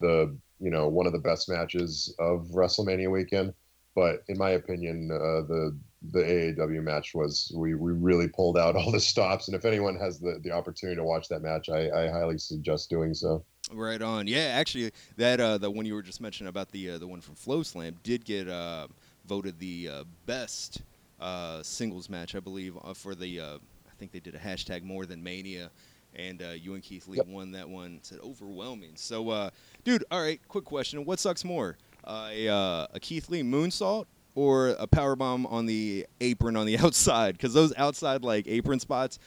[0.00, 3.54] the you know one of the best matches of WrestleMania weekend.
[3.94, 5.78] But in my opinion, uh, the
[6.12, 9.48] the AAW match was we we really pulled out all the stops.
[9.48, 12.90] And if anyone has the the opportunity to watch that match, I, I highly suggest
[12.90, 13.44] doing so.
[13.72, 14.28] Right on.
[14.28, 17.20] Yeah, actually, that uh, the one you were just mentioning about the uh, the one
[17.20, 18.86] from FloSlam did get uh,
[19.26, 20.82] voted the uh, best
[21.20, 23.40] uh, singles match, I believe, uh, for the.
[23.40, 25.70] Uh, I think they did a hashtag More Than Mania,
[26.14, 27.28] and uh, you and Keith Lee Yep.
[27.28, 27.98] won that one.
[28.02, 28.92] Said overwhelming.
[28.94, 29.50] So, uh,
[29.84, 30.40] dude, all right.
[30.48, 34.04] Quick question: What sucks more, uh, a, uh, a Keith Lee moonsault
[34.36, 37.32] or a power bomb on the apron on the outside?
[37.32, 39.18] Because those outside like apron spots.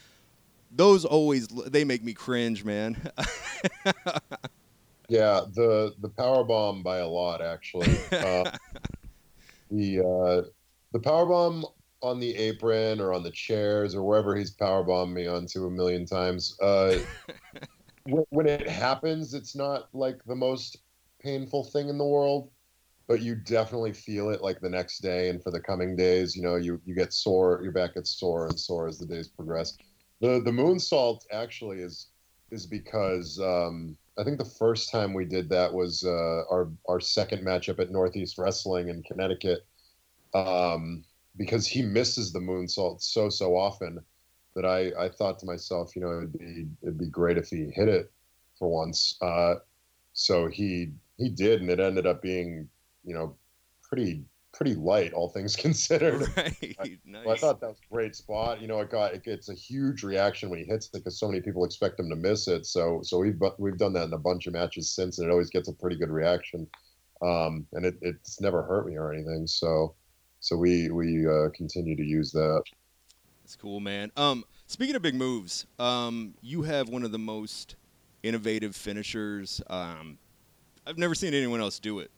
[0.71, 2.95] Those always they make me cringe, man.
[5.09, 7.97] Yeah, the the power bomb by a lot actually.
[8.11, 8.51] Uh,
[9.71, 10.47] the uh,
[10.93, 11.65] the power bomb
[12.01, 15.69] on the apron or on the chairs or wherever he's power bombed me onto a
[15.69, 16.55] million times.
[16.61, 16.99] Uh,
[18.03, 20.77] when, when it happens, it's not like the most
[21.19, 22.51] painful thing in the world,
[23.09, 26.35] but you definitely feel it like the next day and for the coming days.
[26.35, 29.27] You know, you you get sore, your back gets sore and sore as the days
[29.27, 29.75] progress.
[30.21, 32.09] The the moonsault actually is
[32.51, 36.99] is because um, I think the first time we did that was uh, our our
[36.99, 39.65] second matchup at Northeast Wrestling in Connecticut.
[40.35, 41.03] Um,
[41.35, 43.99] because he misses the moonsault so so often
[44.55, 47.71] that I I thought to myself, you know, it'd be it'd be great if he
[47.73, 48.11] hit it
[48.59, 49.17] for once.
[49.19, 49.55] Uh,
[50.13, 52.69] so he he did, and it ended up being
[53.03, 53.35] you know
[53.83, 56.21] pretty pretty light, all things considered.
[56.35, 56.77] right.
[57.05, 57.25] Nice.
[57.25, 58.61] Well, I thought that was a great spot.
[58.61, 61.27] You know, it got it gets a huge reaction when he hits it because so
[61.27, 62.65] many people expect him to miss it.
[62.65, 65.49] So so we've we've done that in a bunch of matches since, and it always
[65.49, 66.67] gets a pretty good reaction.
[67.21, 69.47] Um, and it, it's never hurt me or anything.
[69.47, 69.95] So
[70.39, 72.63] so we we uh, continue to use that.
[73.43, 74.11] That's cool, man.
[74.15, 77.75] Um, speaking of big moves, um, you have one of the most
[78.23, 79.61] innovative finishers.
[79.67, 80.17] Um,
[80.85, 82.11] I've never seen anyone else do it.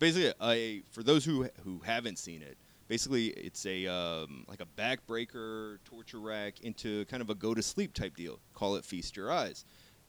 [0.00, 2.58] Basically a for those who who haven't seen it.
[2.88, 7.62] Basically, it's a um, like a backbreaker torture rack into kind of a go to
[7.62, 8.40] sleep type deal.
[8.54, 9.64] Call it feast your eyes.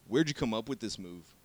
[0.07, 1.35] Where'd you come up with this move?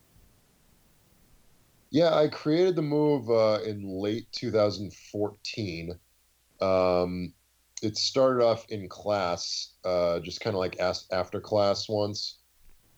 [1.90, 5.98] Yeah, I created the move uh, in late 2014.
[6.60, 7.34] Um,
[7.82, 12.40] it started off in class, uh, just kind of like as- after class once.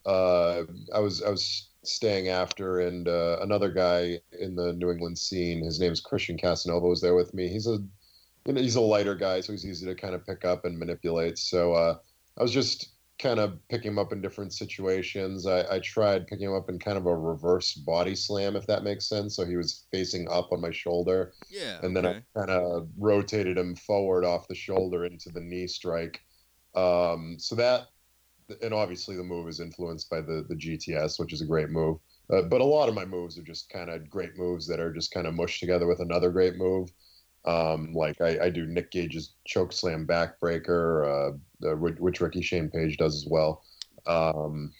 [0.05, 0.63] Uh,
[0.95, 5.63] I was I was staying after, and uh, another guy in the New England scene,
[5.63, 7.47] his name's Christian Casanova, was there with me.
[7.47, 7.79] He's a
[8.45, 10.77] you know, he's a lighter guy, so he's easy to kind of pick up and
[10.77, 11.37] manipulate.
[11.37, 11.97] So uh,
[12.37, 15.45] I was just kind of picking him up in different situations.
[15.45, 18.83] I, I tried picking him up in kind of a reverse body slam, if that
[18.83, 19.35] makes sense.
[19.35, 21.33] So he was facing up on my shoulder.
[21.49, 21.79] Yeah.
[21.83, 22.21] And then okay.
[22.35, 26.21] I kind of rotated him forward off the shoulder into the knee strike.
[26.75, 27.87] Um, so that,
[28.61, 31.97] and obviously the move is influenced by the the GTS, which is a great move.
[32.31, 34.93] Uh, but a lot of my moves are just kind of great moves that are
[34.93, 36.91] just kind of mushed together with another great move.
[37.45, 41.33] Um, like I, I do Nick Gage's choke slam backbreaker,
[41.63, 43.63] uh, which Ricky Shane Page does as well.
[44.05, 44.71] Um,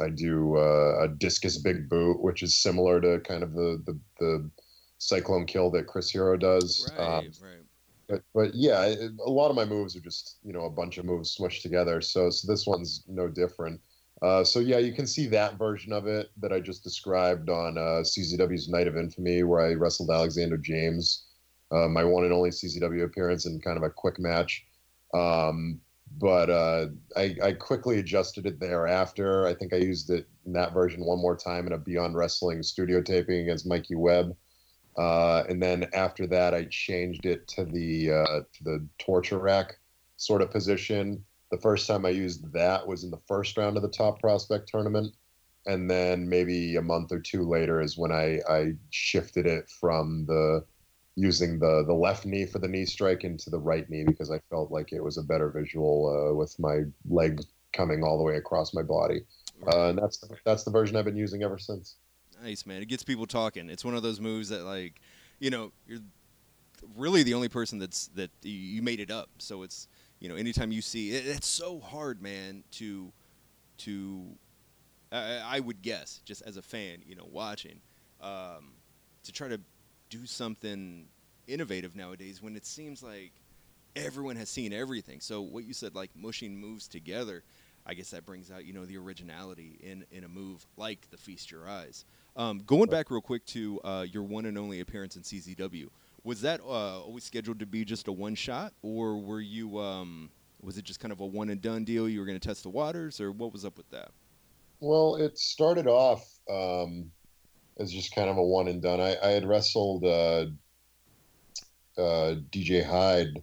[0.00, 3.98] I do uh, a discus big boot, which is similar to kind of the the,
[4.18, 4.50] the
[4.98, 6.90] cyclone kill that Chris Hero does.
[6.98, 7.65] Right, Um, right.
[8.08, 11.04] But but yeah, a lot of my moves are just you know a bunch of
[11.04, 12.00] moves smushed together.
[12.00, 13.80] So so this one's no different.
[14.22, 17.76] Uh, so yeah, you can see that version of it that I just described on
[17.76, 21.26] uh, CZW's Night of Infamy, where I wrestled Alexander James,
[21.70, 24.64] uh, my one and only CZW appearance in kind of a quick match.
[25.12, 25.80] Um,
[26.18, 29.46] but uh, I, I quickly adjusted it thereafter.
[29.46, 32.62] I think I used it in that version one more time in a Beyond Wrestling
[32.62, 34.34] studio taping against Mikey Webb.
[34.96, 39.78] Uh, and then after that, I changed it to the uh, to the torture rack
[40.16, 41.24] sort of position.
[41.50, 44.68] The first time I used that was in the first round of the Top Prospect
[44.68, 45.14] tournament,
[45.66, 50.24] and then maybe a month or two later is when I, I shifted it from
[50.26, 50.64] the
[51.16, 54.40] using the the left knee for the knee strike into the right knee because I
[54.50, 57.40] felt like it was a better visual uh, with my leg
[57.72, 59.20] coming all the way across my body.
[59.66, 61.96] Uh, and that's that's the version I've been using ever since.
[62.46, 62.80] Nice, man.
[62.80, 63.68] It gets people talking.
[63.68, 65.00] It's one of those moves that, like,
[65.40, 65.98] you know, you're
[66.96, 69.30] really the only person that's that you- made it up.
[69.38, 69.88] So it's
[70.20, 73.12] you know, anytime you see it, it's so hard, man, to
[73.78, 74.26] to
[75.12, 77.80] I, I would guess just as a fan, you know, watching
[78.20, 78.74] um,
[79.24, 79.60] to try to
[80.10, 81.06] do something
[81.48, 83.32] innovative nowadays when it seems like
[83.94, 85.20] everyone has seen everything.
[85.20, 87.42] So what you said, like mushing moves together,
[87.86, 91.16] I guess that brings out you know the originality in in a move like the
[91.16, 92.04] feast your eyes.
[92.36, 95.88] Um, going back real quick to uh, your one and only appearance in CZW,
[96.22, 100.28] was that uh, always scheduled to be just a one shot, or were you um,
[100.60, 102.08] was it just kind of a one and done deal?
[102.08, 104.10] You were going to test the waters, or what was up with that?
[104.80, 107.10] Well, it started off um,
[107.78, 109.00] as just kind of a one and done.
[109.00, 110.46] I, I had wrestled uh,
[111.96, 113.42] uh, DJ Hyde,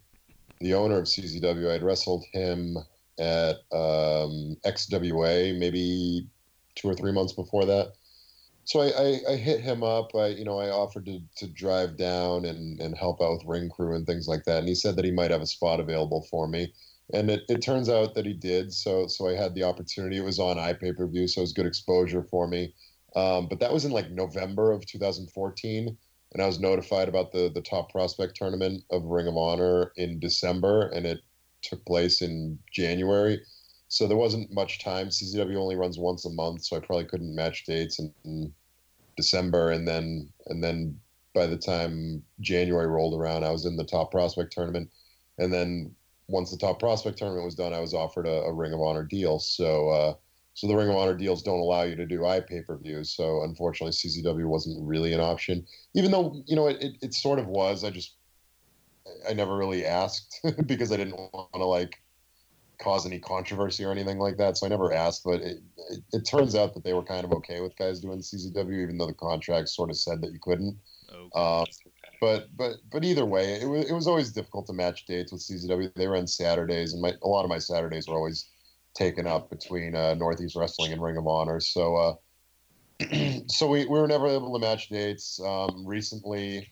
[0.60, 1.70] the owner of CZW.
[1.70, 2.78] I had wrestled him
[3.18, 6.28] at um, XWA maybe
[6.76, 7.94] two or three months before that.
[8.65, 10.15] So I, I, I hit him up.
[10.15, 13.69] I you know I offered to, to drive down and, and help out with ring
[13.69, 14.60] crew and things like that.
[14.60, 16.73] And he said that he might have a spot available for me.
[17.13, 18.73] And it, it turns out that he did.
[18.73, 20.17] So so I had the opportunity.
[20.17, 22.73] It was on iPay per view, so it was good exposure for me.
[23.15, 25.97] Um, but that was in like November of 2014,
[26.34, 30.19] and I was notified about the the top prospect tournament of Ring of Honor in
[30.19, 31.19] December, and it
[31.62, 33.39] took place in January.
[33.94, 35.10] So there wasn't much time.
[35.10, 38.52] CZW only runs once a month, so I probably couldn't match dates in, in
[39.18, 41.00] December, and then and then
[41.36, 44.90] by the time January rolled around, I was in the top prospect tournament,
[45.38, 45.94] and then
[46.28, 49.04] once the top prospect tournament was done, I was offered a, a Ring of Honor
[49.04, 49.38] deal.
[49.38, 50.14] So uh,
[50.56, 53.12] so the Ring of Honor deals don't allow you to do iPay per views.
[53.12, 57.38] So unfortunately, CZW wasn't really an option, even though you know it, it, it sort
[57.38, 57.84] of was.
[57.84, 58.16] I just
[59.30, 62.00] I never really asked because I didn't want to like
[62.80, 64.58] cause any controversy or anything like that.
[64.58, 65.58] So I never asked, but it,
[65.90, 68.98] it, it turns out that they were kind of okay with guys doing CZW, even
[68.98, 70.78] though the contract sort of said that you couldn't.
[71.14, 71.30] Okay.
[71.36, 71.66] Um,
[72.20, 75.42] but but but either way, it was it was always difficult to match dates with
[75.42, 75.94] CZW.
[75.96, 78.46] They run Saturdays, and my a lot of my Saturdays were always
[78.94, 81.60] taken up between uh, Northeast Wrestling and Ring of Honor.
[81.60, 82.14] So uh,
[83.48, 85.40] so we, we were never able to match dates.
[85.44, 86.70] Um, recently,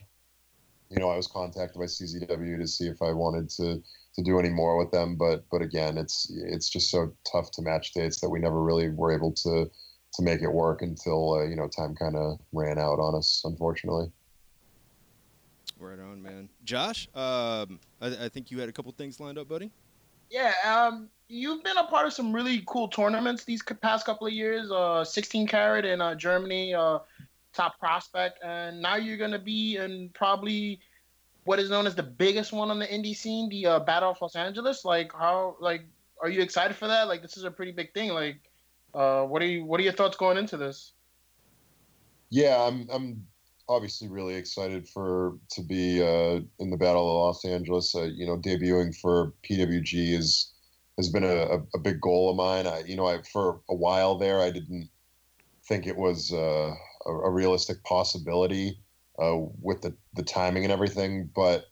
[0.89, 3.81] you know, I was contacted by CZW to see if I wanted to
[4.15, 7.61] to do any more with them, but but again, it's it's just so tough to
[7.61, 9.69] match dates that we never really were able to
[10.13, 13.41] to make it work until uh, you know time kind of ran out on us,
[13.45, 14.11] unfortunately.
[15.79, 16.49] Right on, man.
[16.63, 19.71] Josh, um, I, I think you had a couple things lined up, buddy.
[20.29, 24.33] Yeah, um, you've been a part of some really cool tournaments these past couple of
[24.33, 24.71] years.
[24.71, 26.99] Uh, 16 carat in uh, Germany, uh,
[27.53, 30.79] top prospect, and now you're gonna be in probably
[31.43, 34.21] what is known as the biggest one on the indie scene, the uh, Battle of
[34.21, 34.85] Los Angeles.
[34.85, 35.85] Like, how like
[36.21, 37.07] are you excited for that?
[37.07, 38.09] Like, this is a pretty big thing.
[38.09, 38.39] Like,
[38.93, 40.93] uh, what are you what are your thoughts going into this?
[42.29, 43.25] Yeah, I'm I'm
[43.67, 47.95] obviously really excited for to be uh, in the Battle of Los Angeles.
[47.95, 50.51] Uh, you know, debuting for PWG is
[50.97, 52.67] has been a, a, big goal of mine.
[52.67, 54.89] I, you know, I for a while there, I didn't
[55.65, 56.73] think it was uh,
[57.05, 58.77] a, a, realistic possibility
[59.21, 61.29] uh, with the, the timing and everything.
[61.35, 61.65] But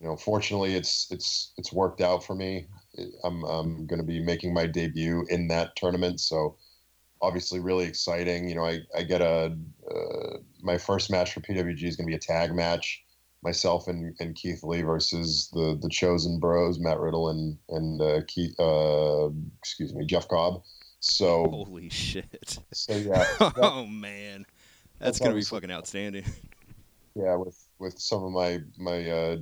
[0.00, 2.66] you know, fortunately, it's it's it's worked out for me.
[3.22, 6.56] I'm I'm going to be making my debut in that tournament, so
[7.22, 8.48] obviously really exciting.
[8.48, 9.56] You know, I, I get a
[9.90, 13.02] uh, my first match for PWG is going to be a tag match,
[13.42, 18.20] myself and, and Keith Lee versus the the Chosen Bros, Matt Riddle and and uh,
[18.26, 20.62] Keith, uh, excuse me, Jeff Cobb.
[21.00, 22.58] So holy shit.
[22.72, 23.26] So yeah.
[23.56, 24.46] oh man,
[24.98, 26.24] that's, that's gonna be fucking outstanding.
[27.14, 29.36] Yeah, with with some of my my uh,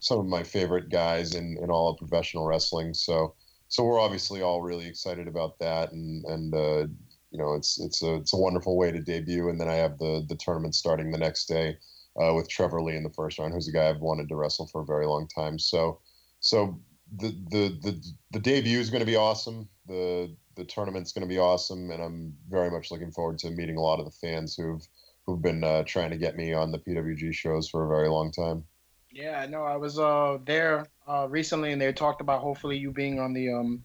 [0.00, 2.94] some of my favorite guys in in all of professional wrestling.
[2.94, 3.34] So
[3.68, 6.86] so we're obviously all really excited about that, and and uh,
[7.30, 9.48] you know it's it's a it's a wonderful way to debut.
[9.48, 11.76] And then I have the the tournament starting the next day
[12.20, 14.66] uh, with Trevor Lee in the first round, who's a guy I've wanted to wrestle
[14.66, 15.58] for a very long time.
[15.58, 16.00] So
[16.40, 16.80] so
[17.16, 19.68] the the the, the debut is going to be awesome.
[19.86, 23.76] The the tournament's going to be awesome, and I'm very much looking forward to meeting
[23.76, 24.86] a lot of the fans who've
[25.28, 28.32] who've been uh, trying to get me on the PWG shows for a very long
[28.32, 28.64] time.
[29.10, 33.20] Yeah, no, I was uh, there uh, recently, and they talked about hopefully you being
[33.20, 33.84] on the um,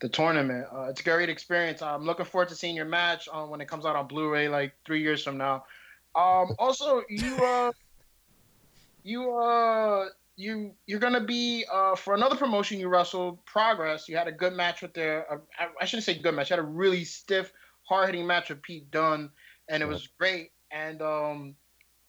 [0.00, 0.66] the tournament.
[0.74, 1.82] Uh, it's a great experience.
[1.82, 4.72] I'm looking forward to seeing your match uh, when it comes out on Blu-ray, like
[4.86, 5.64] three years from now.
[6.14, 7.72] Um, also, you uh,
[9.02, 12.80] you uh, you you're gonna be uh, for another promotion.
[12.80, 14.08] You wrestled Progress.
[14.08, 15.30] You had a good match with their.
[15.30, 16.48] Uh, I shouldn't say good match.
[16.48, 19.28] You had a really stiff, hard-hitting match with Pete Dunne,
[19.68, 20.52] and it was great.
[20.70, 21.54] And um,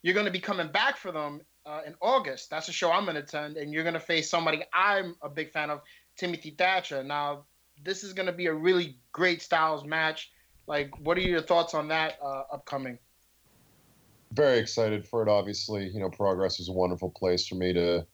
[0.02, 2.50] you're gonna be coming back for them uh, in August.
[2.50, 5.30] That's a show I'm going to attend, and you're going to face somebody I'm a
[5.30, 5.82] big fan of,
[6.18, 7.04] Timothy Thatcher.
[7.04, 7.46] Now,
[7.84, 10.32] this is going to be a really great Styles match.
[10.68, 12.98] Like, what are your thoughts on that uh, upcoming?
[14.34, 15.30] Very excited for it.
[15.30, 18.06] Obviously, you know, Progress is a wonderful place for me to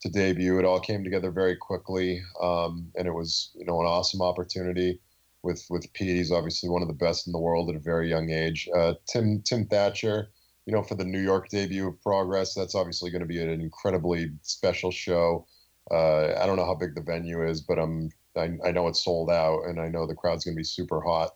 [0.00, 0.58] to debut.
[0.58, 4.98] It all came together very quickly, um, and it was you know an awesome opportunity.
[5.42, 8.08] With with Pete, he's obviously one of the best in the world at a very
[8.08, 8.68] young age.
[8.74, 10.28] Uh, Tim Tim Thatcher
[10.66, 13.48] you know, for the New York debut of Progress, that's obviously going to be an
[13.48, 15.46] incredibly special show.
[15.90, 19.04] Uh, I don't know how big the venue is, but I'm I, I know it's
[19.04, 21.30] sold out, and I know the crowd's going to be super hot.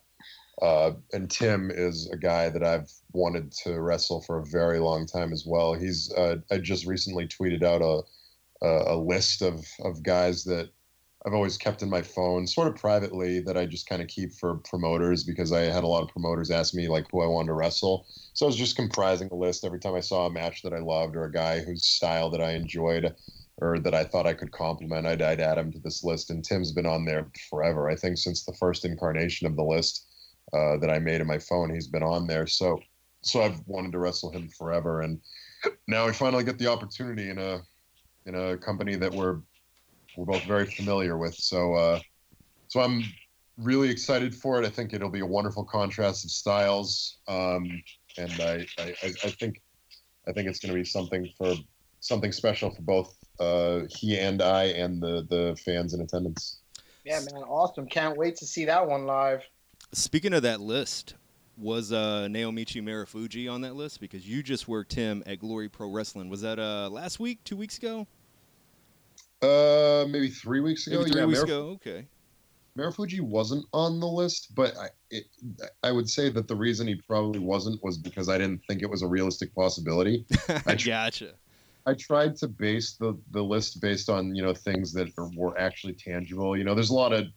[0.61, 5.05] Uh, and Tim is a guy that I've wanted to wrestle for a very long
[5.05, 5.73] time as well.
[5.73, 8.01] He's uh, I just recently tweeted out a
[8.65, 10.69] a, a list of of guys that
[11.27, 14.31] I've always kept in my phone, sort of privately, that I just kind of keep
[14.31, 17.47] for promoters because I had a lot of promoters ask me like who I wanted
[17.47, 18.07] to wrestle.
[18.31, 20.79] So I was just comprising a list every time I saw a match that I
[20.79, 23.13] loved or a guy whose style that I enjoyed
[23.57, 25.05] or that I thought I could compliment.
[25.05, 27.89] I'd, I'd add him to this list, and Tim's been on there forever.
[27.89, 30.05] I think since the first incarnation of the list
[30.53, 32.47] uh, that I made in my phone, he's been on there.
[32.47, 32.79] So,
[33.21, 35.19] so I've wanted to wrestle him forever, and
[35.87, 37.61] now I finally get the opportunity in a
[38.25, 39.39] in a company that we're
[40.17, 41.35] we're both very familiar with.
[41.35, 41.99] So, uh,
[42.67, 43.03] so I'm
[43.57, 44.65] really excited for it.
[44.65, 47.81] I think it'll be a wonderful contrast of styles, um,
[48.17, 49.61] and I, I, I, think
[50.27, 51.53] I think it's going to be something for
[51.99, 56.57] something special for both uh, he and I and the the fans in attendance.
[57.05, 57.87] Yeah, man, awesome!
[57.87, 59.43] Can't wait to see that one live.
[59.93, 61.13] Speaking of that list,
[61.55, 64.01] was uh, Naomichi Marufuji on that list?
[64.01, 66.27] Because you just worked him at Glory Pro Wrestling.
[66.27, 68.07] Was that uh, last week, two weeks ago?
[69.41, 70.99] Uh, maybe three weeks ago.
[70.99, 71.69] Maybe three yeah, weeks ago.
[71.75, 72.07] Okay.
[72.77, 75.25] Marufuji wasn't on the list, but I, it,
[75.83, 78.89] I would say that the reason he probably wasn't was because I didn't think it
[78.89, 80.25] was a realistic possibility.
[80.65, 81.33] I tr- gotcha.
[81.87, 85.57] I tried to base the the list based on you know things that are, were
[85.57, 86.55] actually tangible.
[86.55, 87.27] You know, there's a lot of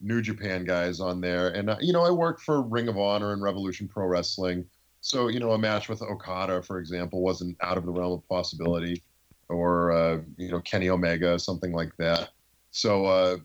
[0.00, 3.32] New Japan guys on there, and uh, you know, I work for Ring of Honor
[3.32, 4.64] and Revolution Pro Wrestling,
[5.00, 8.28] so you know, a match with Okada, for example, wasn't out of the realm of
[8.28, 9.02] possibility
[9.48, 12.30] or uh, you know Kenny Omega, something like that.
[12.70, 13.36] So uh,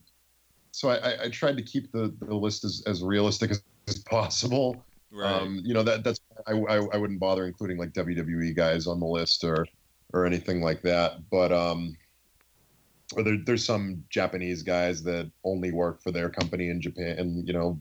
[0.71, 4.83] so I, I, tried to keep the, the list as, as realistic as, as possible.
[5.11, 5.31] Right.
[5.31, 8.99] Um, you know that that's I, I, I wouldn't bother including like WWE guys on
[8.99, 9.65] the list or
[10.13, 11.29] or anything like that.
[11.29, 11.95] But um,
[13.15, 17.53] there, there's some Japanese guys that only work for their company in Japan, and you
[17.53, 17.79] know,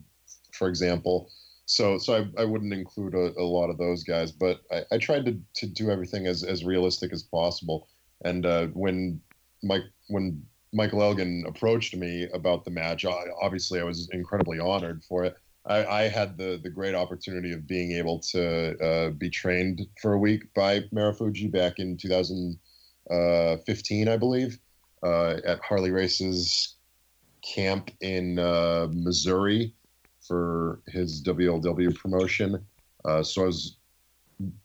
[0.53, 1.29] for example.
[1.65, 4.97] So so I, I wouldn't include a, a lot of those guys, but I, I
[4.97, 7.87] tried to, to do everything as, as realistic as possible.
[8.23, 9.19] And uh, when
[9.61, 15.03] Mike, when Michael Elgin approached me about the match, I, obviously I was incredibly honored
[15.03, 15.37] for it.
[15.65, 20.11] I, I, had the the great opportunity of being able to uh, be trained for
[20.13, 24.59] a week by Marufuji back in 2015, I believe,
[25.03, 26.75] uh, at Harley Race's
[27.43, 29.73] camp in uh, Missouri
[30.21, 32.65] for his WLW promotion.
[33.05, 33.77] Uh, so I was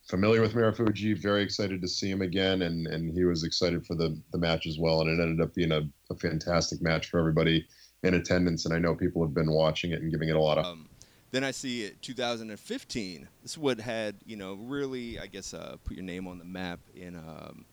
[0.09, 3.95] familiar with Marufuji, very excited to see him again, and and he was excited for
[3.95, 5.03] the the match as well.
[5.03, 7.67] And it ended up being a, a fantastic match for everybody
[8.03, 10.59] in attendance, and I know people have been watching it and giving it a lot
[10.59, 10.67] of.
[10.67, 10.89] Um,
[11.31, 13.29] then I see it 2015.
[13.43, 16.45] This is what had you know really I guess uh, put your name on the
[16.45, 17.65] map in um,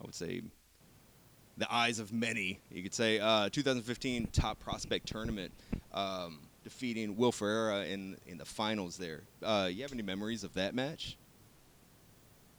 [0.00, 0.42] I would say
[1.58, 2.60] the eyes of many.
[2.70, 5.52] You could say uh, 2015 top prospect tournament.
[5.92, 9.22] Um, defeating Will Ferrara in in the finals there.
[9.42, 11.16] Uh, you have any memories of that match?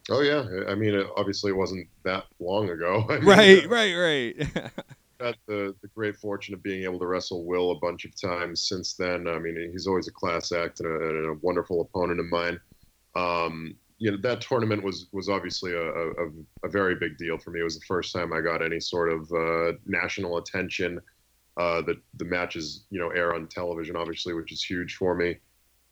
[0.10, 3.06] Oh yeah, I mean, it obviously it wasn't that long ago.
[3.10, 4.72] I mean, right, right, right.
[5.24, 8.68] had the the great fortune of being able to wrestle Will a bunch of times
[8.68, 9.28] since then.
[9.28, 12.60] I mean, he's always a class act and a, and a wonderful opponent of mine.
[13.16, 16.28] Um, you know, that tournament was was obviously a, a,
[16.64, 17.62] a, very big deal for me.
[17.62, 21.00] It was the first time I got any sort of uh, national attention.
[21.56, 25.38] Uh, the the matches, you know, air on television, obviously, which is huge for me.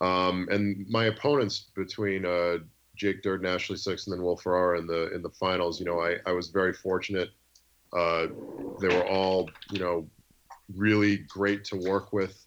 [0.02, 2.58] Um, and my opponents between uh,
[3.02, 5.80] Jake Dirden, Ashley Sixx, and then Will Ferrara in the in the finals.
[5.80, 7.30] You know, I, I was very fortunate.
[7.92, 8.28] Uh,
[8.80, 10.08] they were all you know
[10.76, 12.46] really great to work with,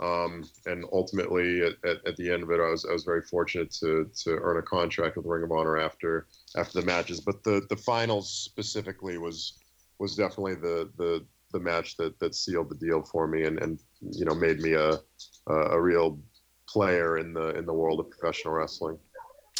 [0.00, 3.20] um, and ultimately at, at, at, the end of it, I was I was very
[3.20, 7.20] fortunate to to earn a contract with Ring of Honor after after the matches.
[7.20, 9.58] But the the finals specifically was
[9.98, 13.78] was definitely the the the match that that sealed the deal for me and and
[14.00, 14.98] you know made me a
[15.46, 16.18] a real
[16.66, 18.96] player in the in the world of professional wrestling.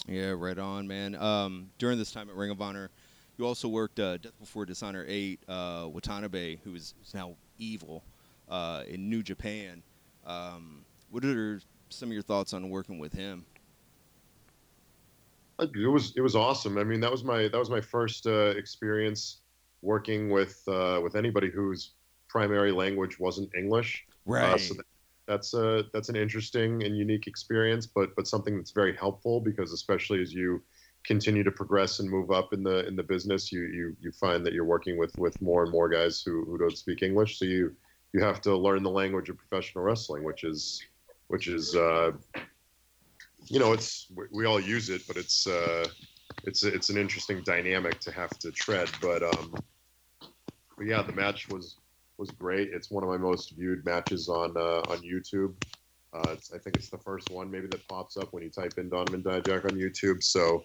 [0.07, 1.15] Yeah, right on, man.
[1.15, 2.91] Um, during this time at Ring of Honor,
[3.39, 8.03] you also worked uh, Death Before Dishonor 8, uh, Watanabe, who is now evil
[8.49, 9.83] uh, in New Japan.
[10.27, 13.45] Um, what are some of your thoughts on working with him?
[15.59, 16.79] Uh, it was it was awesome.
[16.79, 19.41] I mean, that was my that was my first uh, experience
[19.83, 21.93] working with uh, with anybody whose
[22.29, 24.07] primary language wasn't English.
[24.25, 24.61] Right.
[24.61, 24.87] so that,
[25.31, 29.73] that's a that's an interesting and unique experience, but but something that's very helpful because
[29.73, 30.61] especially as you
[31.05, 34.45] continue to progress and move up in the in the business, you you you find
[34.45, 37.45] that you're working with with more and more guys who who don't speak English, so
[37.45, 37.77] you
[38.13, 40.83] you have to learn the language of professional wrestling, which is
[41.29, 42.11] which is uh,
[43.47, 45.87] you know it's we all use it, but it's uh,
[46.43, 48.91] it's it's an interesting dynamic to have to tread.
[49.01, 49.55] But um,
[50.77, 51.77] but yeah, the match was
[52.21, 52.69] was great.
[52.73, 55.55] It's one of my most viewed matches on uh, on YouTube.
[56.13, 58.89] Uh, I think it's the first one maybe that pops up when you type in
[58.89, 60.23] Donovan Dijak on YouTube.
[60.23, 60.63] So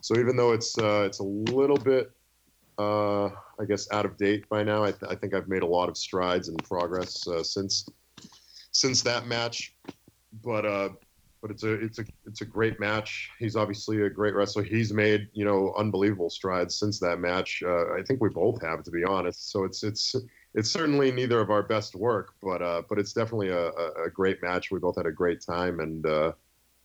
[0.00, 2.12] so even though it's uh, it's a little bit
[2.78, 5.66] uh, I guess out of date by now, I, th- I, think I've made a
[5.66, 7.88] lot of strides and progress uh, since
[8.72, 9.74] since that match.
[10.42, 10.88] But uh,
[11.40, 13.30] but it's a it's a it's a great match.
[13.38, 14.64] He's obviously a great wrestler.
[14.64, 17.62] He's made you know unbelievable strides since that match.
[17.64, 19.50] Uh, I think we both have, to be honest.
[19.52, 20.16] So it's it's
[20.54, 24.40] it's certainly neither of our best work, but uh, but it's definitely a, a, great
[24.40, 24.70] match.
[24.70, 26.32] We both had a great time, and uh,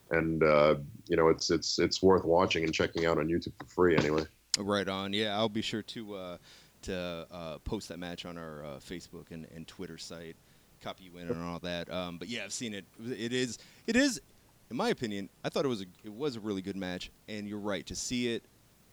[0.09, 0.75] and uh,
[1.07, 4.23] you know it's it's it's worth watching and checking out on YouTube for free anyway.
[4.57, 5.13] Right on.
[5.13, 6.37] Yeah, I'll be sure to uh,
[6.83, 10.35] to uh, post that match on our uh, Facebook and, and Twitter site,
[10.81, 11.91] copy you in and all that.
[11.93, 12.85] Um, but yeah, I've seen it.
[12.99, 14.19] It is it is,
[14.71, 17.11] in my opinion, I thought it was a it was a really good match.
[17.27, 18.43] And you're right to see it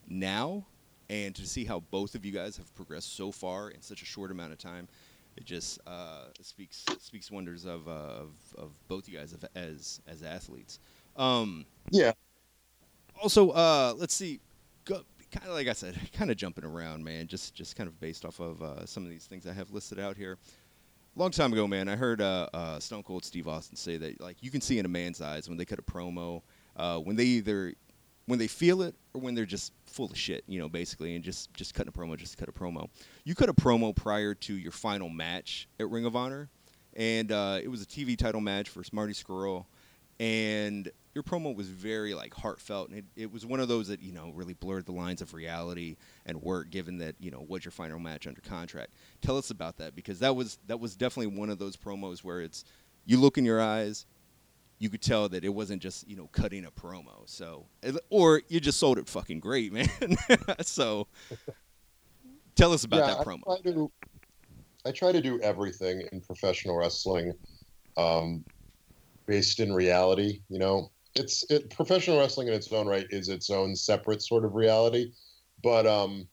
[0.07, 0.67] now
[1.09, 4.05] and to see how both of you guys have progressed so far in such a
[4.05, 4.89] short amount of time,
[5.37, 10.23] it just uh, speaks speaks wonders of, uh, of, of both you guys as as
[10.23, 10.81] athletes.
[11.17, 12.13] Um, yeah.
[13.23, 14.41] Also, uh, let's see.
[14.87, 15.03] kind
[15.47, 17.27] of like I said, kind of jumping around, man.
[17.27, 19.99] Just just kind of based off of uh, some of these things I have listed
[20.01, 20.39] out here.
[21.19, 24.43] Long time ago, man, I heard uh, uh, Stone Cold Steve Austin say that like
[24.43, 26.43] you can see in a man's eyes when they cut a promo,
[27.05, 27.75] when they either
[28.27, 31.25] when they feel it or when they're just full of shit, you know, basically, and
[31.25, 32.89] just just cutting a promo, just cut a promo.
[33.25, 36.49] You cut a promo prior to your final match at Ring of Honor,
[36.95, 39.67] and uh, it was a TV title match for Marty Scurll,
[40.19, 44.03] and your promo was very like heartfelt, and it, it was one of those that
[44.03, 45.97] you know really blurred the lines of reality
[46.27, 48.91] and work, given that you know was your final match under contract.
[49.23, 52.41] Tell us about that because that was that was definitely one of those promos where
[52.41, 52.65] it's
[53.07, 54.05] you look in your eyes,
[54.79, 57.27] you could tell that it wasn't just you know cutting a promo.
[57.27, 57.67] So,
[58.11, 59.89] or you just sold it fucking great, man.
[60.61, 61.07] so,
[62.55, 63.41] tell us about yeah, that promo.
[63.49, 63.93] I try, to,
[64.87, 67.33] I try to do everything in professional wrestling,
[67.97, 68.45] um,
[69.27, 70.41] based in reality.
[70.49, 74.45] You know, it's it, professional wrestling in its own right is its own separate sort
[74.45, 75.13] of reality,
[75.63, 76.29] but um,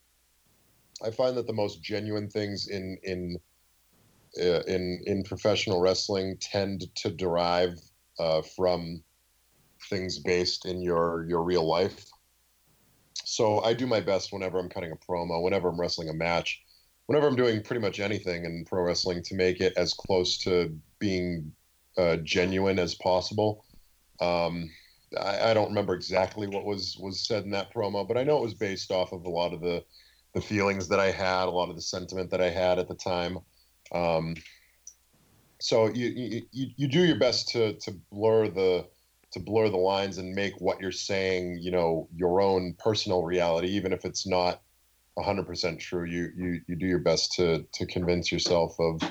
[1.03, 3.37] I find that the most genuine things in in
[4.41, 7.79] uh, in in professional wrestling tend to derive
[8.19, 9.03] uh, from
[9.89, 12.05] things based in your your real life.
[13.25, 16.61] So I do my best whenever I'm cutting a promo, whenever I'm wrestling a match,
[17.05, 20.77] whenever I'm doing pretty much anything in pro wrestling to make it as close to
[20.99, 21.51] being
[21.97, 23.65] uh, genuine as possible.
[24.19, 24.69] Um,
[25.19, 28.37] I, I, don't remember exactly what was was said in that promo, but I know
[28.37, 29.83] it was based off of a lot of the
[30.33, 32.95] the feelings that I had, a lot of the sentiment that I had at the
[32.95, 33.37] time.
[33.91, 34.35] Um,
[35.63, 38.85] so you, you you do your best to to blur the
[39.31, 43.69] to blur the lines and make what you're saying, you know, your own personal reality,
[43.69, 44.61] even if it's not
[45.17, 46.03] 100% true.
[46.03, 49.01] You you you do your best to to convince yourself of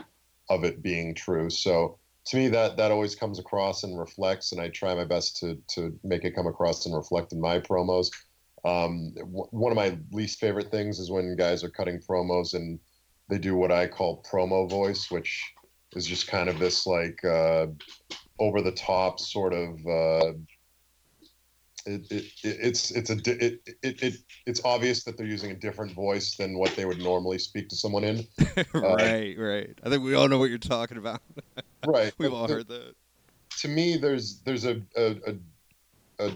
[0.51, 1.49] of it being true.
[1.49, 5.39] So to me, that that always comes across and reflects, and I try my best
[5.39, 8.09] to to make it come across and reflect in my promos.
[8.63, 12.79] Um, w- one of my least favorite things is when guys are cutting promos and
[13.31, 15.43] they do what I call promo voice, which
[15.95, 17.67] is just kind of this like uh,
[18.39, 20.33] over the top sort of uh,
[21.87, 24.15] it, it, it's it's a it, it, it
[24.47, 27.77] it's obvious that they're using a different voice than what they would normally speak to
[27.77, 28.27] someone in.
[28.75, 29.79] right, uh, right.
[29.83, 31.21] I think we all know what you're talking about.
[31.87, 32.95] right, we've all heard that.
[33.61, 36.33] To me, there's there's a, a a, a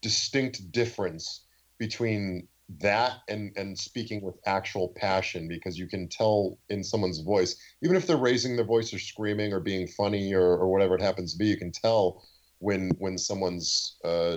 [0.00, 1.44] distinct difference
[1.78, 2.48] between
[2.78, 7.96] that and and speaking with actual passion because you can tell in someone's voice even
[7.96, 11.32] if they're raising their voice or screaming or being funny or, or whatever it happens
[11.32, 12.22] to be you can tell
[12.60, 14.36] when when someone's uh,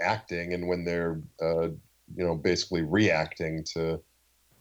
[0.00, 1.68] acting and when they're uh,
[2.14, 4.00] you know basically reacting to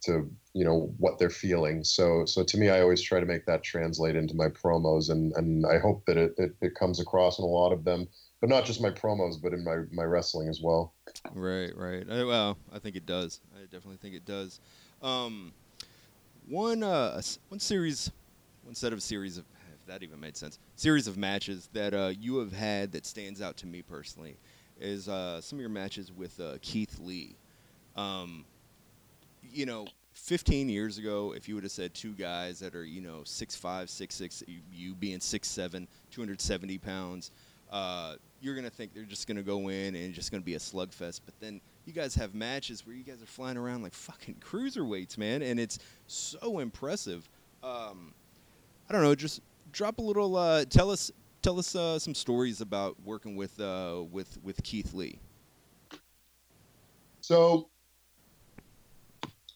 [0.03, 1.84] to you know what they're feeling.
[1.84, 5.34] So so to me i always try to make that translate into my promos and
[5.36, 8.07] and i hope that it, it, it comes across in a lot of them
[8.43, 10.91] but not just my promos but in my my wrestling as well.
[11.33, 12.05] Right right.
[12.11, 13.39] I, well i think it does.
[13.55, 14.59] I definitely think it does.
[15.01, 15.53] Um,
[16.49, 18.11] one uh one series
[18.65, 22.11] one set of series of if that even made sense series of matches that uh,
[22.19, 24.35] you have had that stands out to me personally
[24.77, 27.37] is uh, some of your matches with uh, Keith Lee.
[27.95, 28.43] Um,
[29.53, 29.85] you know,
[30.15, 33.61] 15 years ago, if you would have said two guys that are, you know, 6'5,
[33.61, 37.31] 6'6, you being 6'7, 270 pounds,
[37.71, 41.21] uh, you're to think they're just to go in and just to be a slugfest.
[41.25, 45.17] But then you guys have matches where you guys are flying around like fucking cruiserweights,
[45.17, 47.29] man, and it's so impressive.
[47.63, 48.13] Um,
[48.89, 49.41] I don't know, just
[49.71, 51.09] drop a little, uh, tell us
[51.41, 55.19] tell us uh, some stories about working with uh, with with Keith Lee.
[57.21, 57.69] So,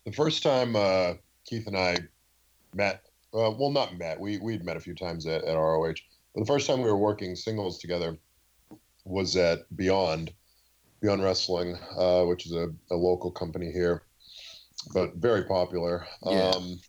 [0.06, 1.16] the first time uh,
[1.46, 1.98] Keith and I
[2.74, 5.96] met, uh, well, not met, we we'd met a few times at, at ROH,
[6.34, 8.18] but the first time we were working singles together
[9.08, 10.32] was at Beyond,
[11.02, 14.04] Beyond Wrestling, uh, which is a, a, local company here,
[14.94, 16.06] but very popular.
[16.24, 16.52] Yeah.
[16.52, 16.80] Um,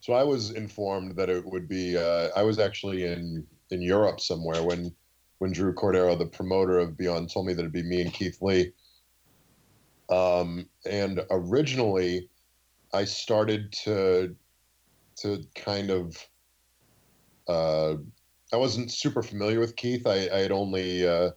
[0.00, 1.96] so I was informed that it would be.
[1.96, 4.94] Uh, I was actually in in Europe somewhere when
[5.38, 8.38] when Drew Cordeiro, the promoter of Beyond, told me that it'd be me and Keith
[8.40, 8.72] Lee.
[10.10, 12.28] Um, and originally,
[12.92, 14.34] I started to
[15.16, 16.26] to kind of.
[17.46, 17.96] Uh,
[18.52, 20.06] I wasn't super familiar with Keith.
[20.06, 21.30] I, I had only uh,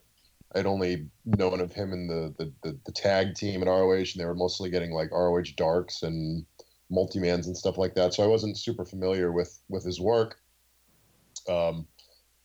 [0.54, 4.14] I'd only known of him in the, the, the, the, tag team at ROH, and
[4.16, 6.44] they were mostly getting like ROH darks and
[6.90, 8.12] multi-mans and stuff like that.
[8.12, 10.38] So I wasn't super familiar with with his work.
[11.48, 11.86] Um,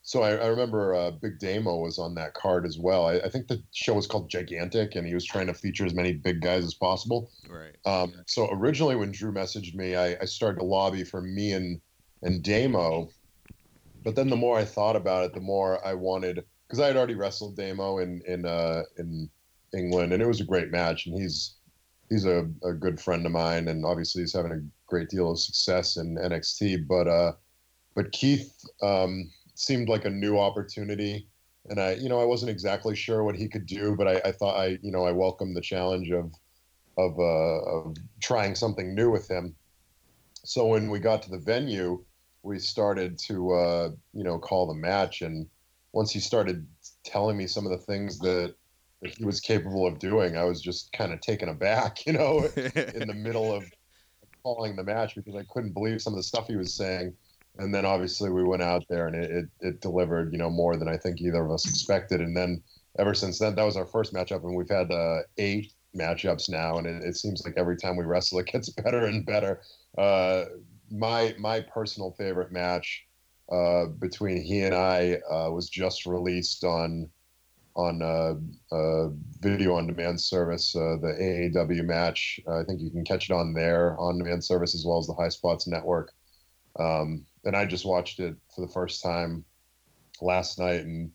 [0.02, 3.06] so I, I remember uh, Big Damo was on that card as well.
[3.06, 5.94] I, I, think the show was called Gigantic, and he was trying to feature as
[5.94, 7.30] many big guys as possible.
[7.46, 7.76] Right.
[7.84, 11.80] Um, so originally, when Drew messaged me, I, I started to lobby for me and
[12.22, 13.10] and Damo.
[14.04, 16.96] But then the more I thought about it, the more I wanted because I had
[16.96, 19.30] already wrestled Damo in in uh, in
[19.74, 21.06] England, and it was a great match.
[21.06, 21.56] And he's
[22.10, 25.40] he's a, a good friend of mine, and obviously he's having a great deal of
[25.40, 26.86] success in NXT.
[26.86, 27.32] But uh,
[27.94, 31.28] but Keith um, seemed like a new opportunity,
[31.68, 34.32] and I you know I wasn't exactly sure what he could do, but I, I
[34.32, 36.32] thought I you know I welcomed the challenge of
[36.98, 39.54] of, uh, of trying something new with him.
[40.44, 42.04] So when we got to the venue,
[42.42, 45.46] we started to uh, you know call the match, and
[45.92, 46.66] once he started
[47.04, 48.54] telling me some of the things that
[49.02, 50.36] that he was capable of doing.
[50.36, 53.64] I was just kind of taken aback, you know, in the middle of
[54.42, 57.14] calling the match because I couldn't believe some of the stuff he was saying.
[57.58, 60.76] And then obviously we went out there and it, it, it delivered, you know, more
[60.76, 62.20] than I think either of us expected.
[62.20, 62.62] And then
[62.98, 66.78] ever since then, that was our first matchup, and we've had uh, eight matchups now,
[66.78, 69.60] and it, it, seems like every time we wrestle, it gets better and better.
[69.96, 70.44] Uh,
[70.90, 73.04] my my personal favorite match
[73.50, 77.10] uh, between he and I uh, was just released on
[77.76, 78.34] on uh,
[78.74, 79.08] uh,
[79.40, 82.40] video on demand service, uh, the AAW match.
[82.48, 85.14] I think you can catch it on there on demand service as well as the
[85.14, 86.12] High Spots Network.
[86.78, 89.44] Um, and I just watched it for the first time
[90.20, 91.10] last night, and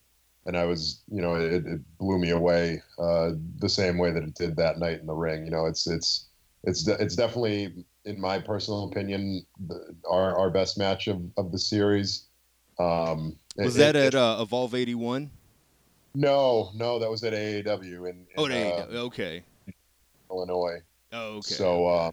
[0.46, 4.24] and I was, you know, it, it blew me away uh, the same way that
[4.24, 5.46] it did that night in the ring.
[5.46, 6.30] You know, it's it's
[6.64, 11.52] it's de- it's definitely, in my personal opinion, the, our our best match of of
[11.52, 12.28] the series.
[12.80, 15.30] Um, Was it- that it- at uh, Evolve 81?
[16.16, 19.44] No, no, that was at AAW in, in Oh, they, uh, okay.
[20.30, 20.78] Illinois.
[21.12, 21.54] Oh, okay.
[21.56, 22.12] So, uh,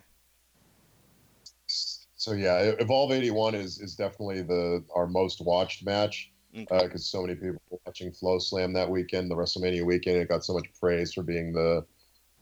[1.66, 6.84] so yeah, Evolve '81 is is definitely the our most watched match Okay.
[6.84, 10.16] because so many people were watching FloSlam that weekend, the WrestleMania weekend.
[10.16, 11.84] It got so much praise for being the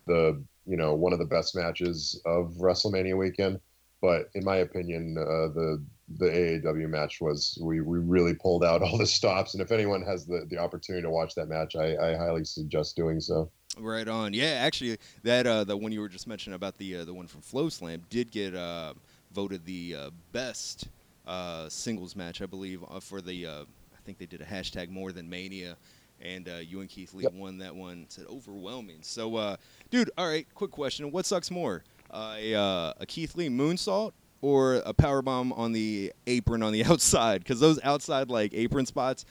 [0.06, 3.60] the you know one of the best matches of WrestleMania weekend.
[4.00, 5.84] But in my opinion, uh, the
[6.18, 9.54] the AAW match was we we really pulled out all the stops.
[9.54, 12.96] And if anyone has the the opportunity to watch that match, I, I highly suggest
[12.96, 13.50] doing so.
[13.78, 14.32] Right on.
[14.34, 17.26] Yeah, actually, that uh, the one you were just mentioning about the uh, the one
[17.26, 18.94] from FloSlam did get uh,
[19.32, 20.88] voted the uh, best
[21.26, 23.46] uh, singles match, I believe, uh, for the.
[23.46, 23.62] Uh,
[23.94, 25.76] I think they did a hashtag more than Mania,
[26.20, 27.32] and uh, you and Keith Lee Yep.
[27.34, 28.06] won that one.
[28.08, 28.98] Said overwhelming.
[29.02, 29.56] So, uh,
[29.90, 34.12] dude, all right, quick question: What sucks more, uh, a, uh, a Keith Lee moonsault
[34.40, 37.42] or a power bomb on the apron on the outside?
[37.42, 39.24] Because those outside like apron spots.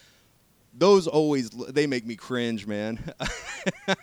[0.79, 2.99] Those always they make me cringe, man.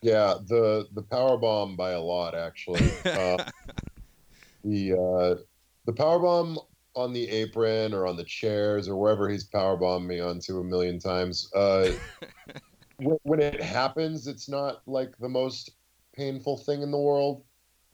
[0.00, 2.80] Yeah, the the power bomb by a lot actually.
[3.04, 3.36] Uh,
[4.64, 5.42] the uh,
[5.86, 6.58] the power bomb
[6.98, 10.64] on the apron or on the chairs or wherever he's power bombed me onto a
[10.64, 11.48] million times.
[11.54, 11.90] Uh,
[12.96, 15.70] when, when it happens, it's not like the most
[16.16, 17.44] painful thing in the world,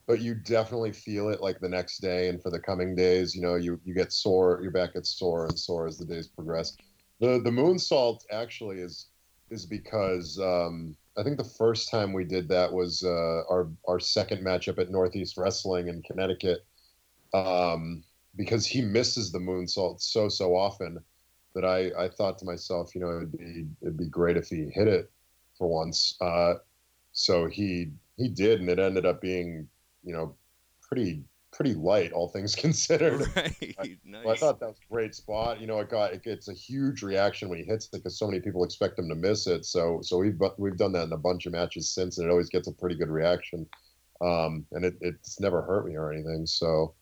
[0.07, 3.35] but you definitely feel it like the next day and for the coming days.
[3.35, 6.29] You know, you you get sore, your back gets sore and sore as the days
[6.29, 6.77] progress.
[7.21, 9.09] The the moonsault actually is
[9.51, 14.01] is because um, I think the first time we did that was uh, our our
[14.01, 16.61] second matchup at Northeast Wrestling in Connecticut.
[17.35, 18.05] Um,
[18.37, 20.99] because he misses the moonsault so so often
[21.55, 24.71] that I I thought to myself, you know, it'd be it'd be great if he
[24.71, 25.11] hit it
[25.57, 26.17] for once.
[26.21, 26.55] Uh,
[27.13, 29.69] so he he did, and it ended up being
[30.03, 30.37] you know
[30.83, 33.27] pretty pretty light, all things considered.
[33.37, 33.77] right.
[34.05, 34.25] Nice.
[34.25, 35.61] Well, I thought that was a great spot.
[35.61, 38.27] You know, it got it gets a huge reaction when he hits it because so
[38.27, 39.65] many people expect him to miss it.
[39.65, 42.49] So so we've we've done that in a bunch of matches since, and it always
[42.49, 43.67] gets a pretty good reaction.
[44.21, 46.47] Um, and it, it's never hurt me or anything.
[46.47, 46.95] So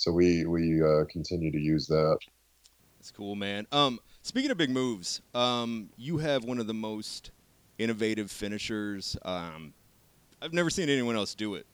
[0.00, 2.16] so we we uh, continue to use that.
[2.98, 3.66] That's cool, man.
[3.70, 7.32] Um, speaking of big moves, um, you have one of the most
[7.76, 9.18] innovative finishers.
[9.22, 9.74] Um,
[10.40, 11.66] I've never seen anyone else do it.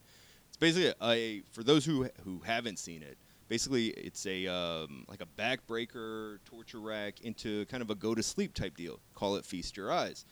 [0.48, 3.16] It's basically a, for those who who haven't seen it.
[3.46, 8.24] Basically, it's a um, like a backbreaker, torture rack into kind of a go to
[8.24, 8.98] sleep type deal.
[9.14, 10.24] Call it feast your eyes.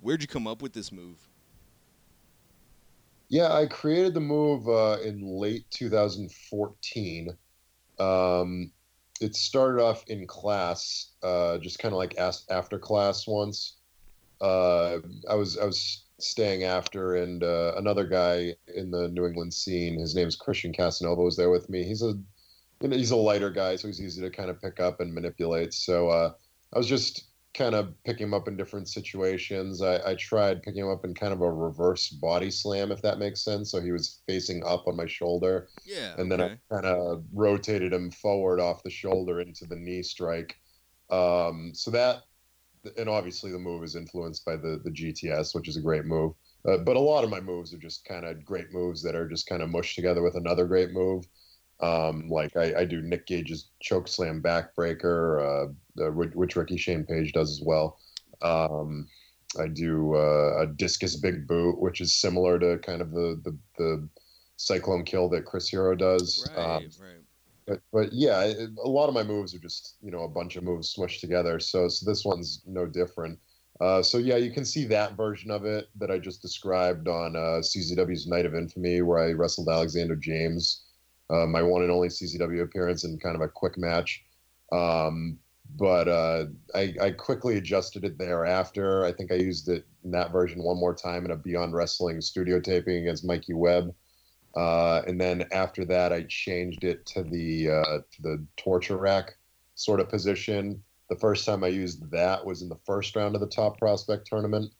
[0.00, 1.28] Where'd you come up with this move?
[3.30, 7.30] Yeah, I created the move uh, in late 2014.
[7.98, 8.72] Um,
[9.20, 13.78] it started off in class, uh, just kind of like as- after class once.
[14.40, 14.98] Uh,
[15.30, 20.00] I was I was staying after, and uh, another guy in the New England scene,
[20.00, 21.84] his name is Christian Casanova, was there with me.
[21.84, 22.14] He's a
[22.80, 25.72] he's a lighter guy, so he's easy to kind of pick up and manipulate.
[25.74, 26.32] So uh,
[26.74, 29.82] I was just kind of picking him up in different situations.
[29.82, 33.18] I, I tried picking him up in kind of a reverse body slam, if that
[33.18, 33.70] makes sense.
[33.72, 36.14] So he was facing up on my shoulder, Yeah.
[36.18, 36.54] and then okay.
[36.70, 40.56] I kind of rotated him forward off the shoulder into the knee strike.
[41.10, 42.22] Um, so that,
[42.96, 46.34] and obviously the move is influenced by the the GTS, which is a great move.
[46.66, 49.28] Uh, but a lot of my moves are just kind of great moves that are
[49.28, 51.26] just kind of mushed together with another great move.
[51.82, 57.04] Um, like I, I do Nick Gage's choke slam backbreaker, uh, the, which Ricky Shane
[57.04, 57.98] Page does as well.
[58.42, 59.08] Um,
[59.58, 63.58] I do uh, a discus big boot, which is similar to kind of the the,
[63.78, 64.08] the
[64.56, 66.46] cyclone kill that Chris Hero does.
[66.56, 66.58] Right.
[66.58, 67.16] Um, right.
[67.66, 70.56] but, but yeah, it, a lot of my moves are just you know a bunch
[70.56, 71.58] of moves smushed together.
[71.58, 73.38] So so this one's no different.
[73.80, 77.34] Uh, so yeah, you can see that version of it that I just described on
[77.34, 80.84] uh, CZW's Night of Infamy, where I wrestled Alexander James,
[81.30, 84.22] uh, my one and only CZW appearance in kind of a quick match.
[84.72, 85.38] Um,
[85.76, 89.04] but uh, I, I quickly adjusted it thereafter.
[89.04, 92.20] I think I used it in that version one more time in a Beyond Wrestling
[92.20, 93.94] studio taping against Mikey Webb.
[94.56, 99.36] Uh, and then after that, I changed it to the uh, to the torture rack
[99.76, 100.82] sort of position.
[101.08, 104.26] The first time I used that was in the first round of the Top Prospect
[104.26, 104.72] tournament,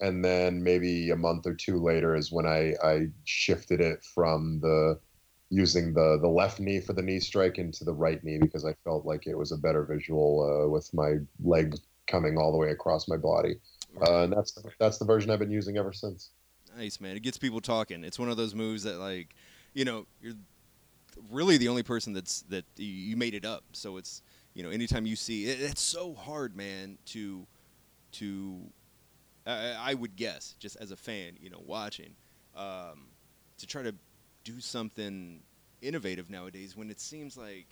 [0.00, 4.60] and then maybe a month or two later is when I, I shifted it from
[4.60, 5.00] the
[5.50, 8.74] using the the left knee for the knee strike into the right knee because I
[8.84, 11.76] felt like it was a better visual uh, with my leg
[12.06, 13.56] coming all the way across my body.
[14.00, 16.30] uh, and that's that's the version I've been using ever since.
[16.76, 18.04] Nice man, it gets people talking.
[18.04, 19.34] It's one of those moves that like,
[19.72, 20.34] you know, you're
[21.30, 23.64] really the only person that's that you made it up.
[23.72, 24.22] So it's
[24.54, 27.46] you know, anytime you see it, it's so hard, man, to
[28.12, 28.60] to
[29.46, 32.14] I, I would guess just as a fan, you know, watching
[32.56, 33.08] um,
[33.58, 33.94] to try to
[34.46, 35.40] do something
[35.82, 37.66] innovative nowadays when it seems like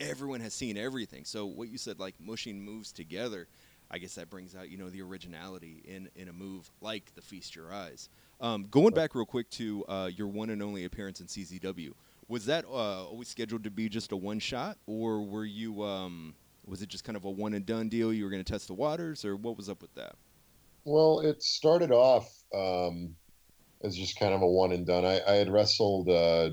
[0.00, 1.24] everyone has seen everything.
[1.24, 3.46] So what you said, like mushing moves together,
[3.90, 7.22] I guess that brings out you know the originality in in a move like the
[7.22, 8.08] Feast Your Eyes.
[8.40, 11.92] Um, going back real quick to uh, your one and only appearance in CZW,
[12.28, 16.34] was that uh, always scheduled to be just a one shot, or were you um,
[16.66, 18.12] was it just kind of a one and done deal?
[18.12, 20.16] You were going to test the waters, or what was up with that?
[20.84, 23.16] Well, it started off um,
[23.82, 25.04] as just kind of a one and done.
[25.04, 26.50] I, I had wrestled uh,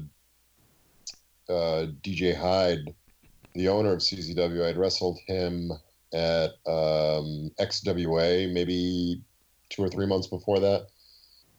[1.49, 2.93] uh, DJ Hyde,
[3.53, 4.63] the owner of CZW.
[4.63, 5.71] I had wrestled him
[6.13, 9.21] at um, XWA maybe
[9.69, 10.87] two or three months before that.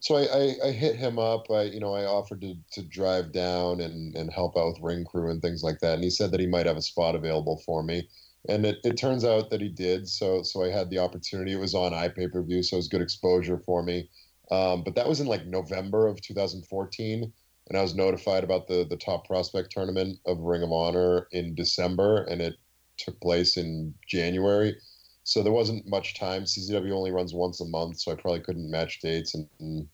[0.01, 1.51] So I, I, I, hit him up.
[1.51, 5.05] I you know I offered to, to drive down and, and help out with ring
[5.05, 5.95] crew and things like that.
[5.95, 8.09] And he said that he might have a spot available for me.
[8.49, 10.07] And it, it turns out that he did.
[10.07, 11.53] So so I had the opportunity.
[11.53, 14.11] It was on iPay per view, so it was good exposure for me.
[14.51, 17.32] Um, but that was in like November of 2014,
[17.68, 21.55] and I was notified about the the top prospect tournament of Ring of Honor in
[21.55, 22.55] December, and it
[22.99, 24.76] took place in January.
[25.24, 26.45] So there wasn't much time.
[26.45, 29.88] CZW only runs once a month, so I probably couldn't match dates in, in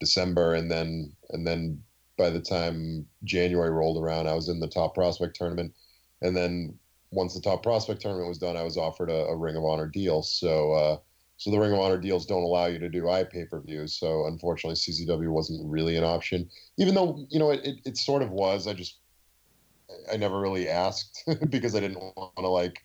[0.00, 1.82] December, and then and then
[2.16, 5.74] by the time January rolled around, I was in the top prospect tournament,
[6.22, 6.78] and then
[7.10, 9.86] once the top prospect tournament was done, I was offered a, a Ring of Honor
[9.86, 10.22] deal.
[10.22, 10.96] So uh,
[11.42, 13.94] so the Ring of Honor deals don't allow you to do iPay per views.
[13.94, 18.22] So unfortunately, CZW wasn't really an option, even though you know it, it, it sort
[18.22, 18.68] of was.
[18.68, 19.00] I just
[20.12, 22.84] I never really asked because I didn't want to like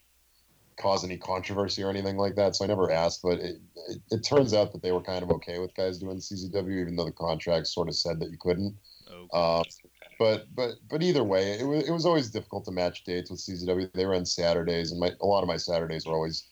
[0.76, 2.55] cause any controversy or anything like that.
[2.55, 3.58] So I never asked, but it,
[3.89, 6.95] it, it, turns out that they were kind of okay with guys doing CZW, even
[6.95, 8.76] though the contract sort of said that you couldn't.
[9.08, 9.38] Okay.
[9.38, 9.64] Um,
[10.18, 13.39] but but but either way, it was it was always difficult to match dates with
[13.39, 13.93] CZW.
[13.93, 16.47] They were on Saturdays, and my a lot of my Saturdays were always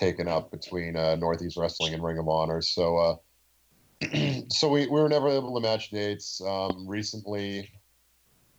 [0.00, 2.62] taken up between uh, Northeast Wrestling and Ring of Honor.
[2.62, 3.16] So uh,
[4.48, 6.40] so we, we were never able to match dates.
[6.40, 7.70] Um, recently,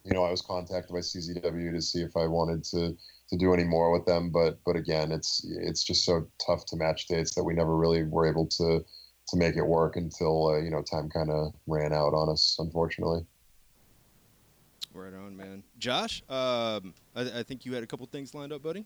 [0.05, 2.95] you know, I was contacted by CZW to see if I wanted to
[3.29, 6.75] to do any more with them, but but again, it's it's just so tough to
[6.75, 8.85] match dates that we never really were able to
[9.29, 12.57] to make it work until uh, you know time kind of ran out on us,
[12.59, 13.25] unfortunately.
[14.93, 15.63] Right on, man.
[15.79, 18.85] Josh, um, I, I, think you had a couple things lined up, buddy.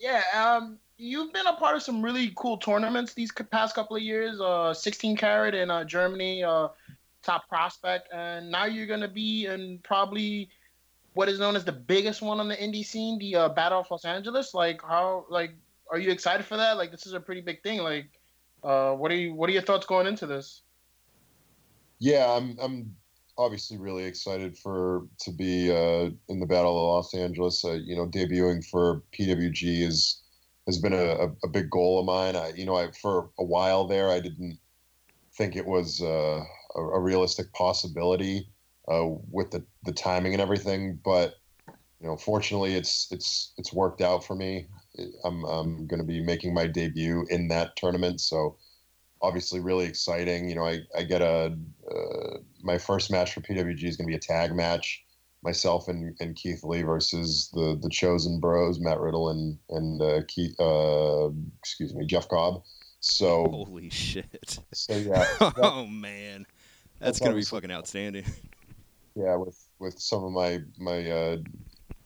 [0.00, 4.02] Yeah, um, you've been a part of some really cool tournaments these past couple of
[4.02, 4.40] years.
[4.40, 6.68] Uh, 16 carat in uh, Germany, uh,
[7.22, 10.48] top prospect, and now you're gonna be in probably
[11.14, 13.90] what is known as the biggest one on the indie scene, the uh, Battle of
[13.90, 14.54] Los Angeles.
[14.54, 15.52] Like, how like
[15.90, 16.76] are you excited for that?
[16.76, 17.80] Like, this is a pretty big thing.
[17.80, 18.08] Like,
[18.62, 20.62] uh, what are you what are your thoughts going into this?
[21.98, 22.94] Yeah, I'm I'm
[23.38, 27.64] obviously really excited for to be uh, in the Battle of Los Angeles.
[27.64, 30.22] Uh, you know, debuting for PWG is
[30.66, 32.34] has been a, a, big goal of mine.
[32.34, 34.58] I, you know, I for a while there, I didn't
[35.34, 36.42] think it was uh,
[36.76, 38.48] a, a, realistic possibility
[38.88, 40.98] uh, with the, the timing and everything.
[41.04, 41.34] But
[42.00, 44.66] you know, fortunately, it's it's it's worked out for me.
[45.24, 48.56] I'm I'm going to be making my debut in that tournament, so
[49.22, 50.48] obviously really exciting.
[50.48, 51.56] You know, I I get a
[51.90, 55.05] uh, my first match for PWG is going to be a tag match,
[55.46, 60.20] myself and, and Keith Lee versus the the Chosen Bros, Matt Riddle and and uh,
[60.28, 62.62] Keith, uh, excuse me, Jeff Cobb.
[63.00, 64.58] So holy shit.
[64.74, 65.24] So yeah.
[65.56, 66.46] oh man,
[66.98, 68.24] that's, that's gonna be fucking outstanding
[69.16, 71.36] yeah, with with some of my my uh,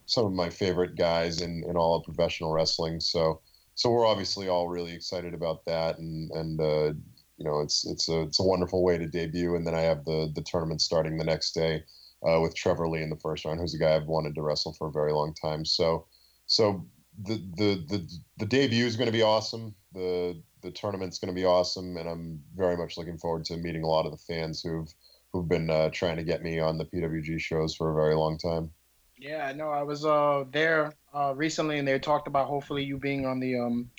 [0.06, 3.00] some of my favorite guys in in all of professional wrestling.
[3.00, 3.40] So
[3.74, 6.94] so we're obviously all really excited about that, and and uh,
[7.36, 9.56] you know it's it's a it's a wonderful way to debut.
[9.56, 11.82] And then I have the the tournament starting the next day
[12.26, 14.72] uh, with Trevor Lee in the first round, who's a guy I've wanted to wrestle
[14.72, 15.64] for a very long time.
[15.64, 16.06] So
[16.46, 16.86] so
[17.22, 18.08] the the the
[18.38, 19.74] the debut is going to be awesome.
[19.92, 23.82] The the tournament's going to be awesome, and I'm very much looking forward to meeting
[23.82, 24.92] a lot of the fans who've
[25.32, 28.36] who've been uh, trying to get me on the PWG shows for a very long
[28.36, 28.70] time.
[29.16, 29.70] Yeah, I know.
[29.70, 33.58] I was uh, there uh, recently, and they talked about hopefully you being on the
[33.58, 33.90] um,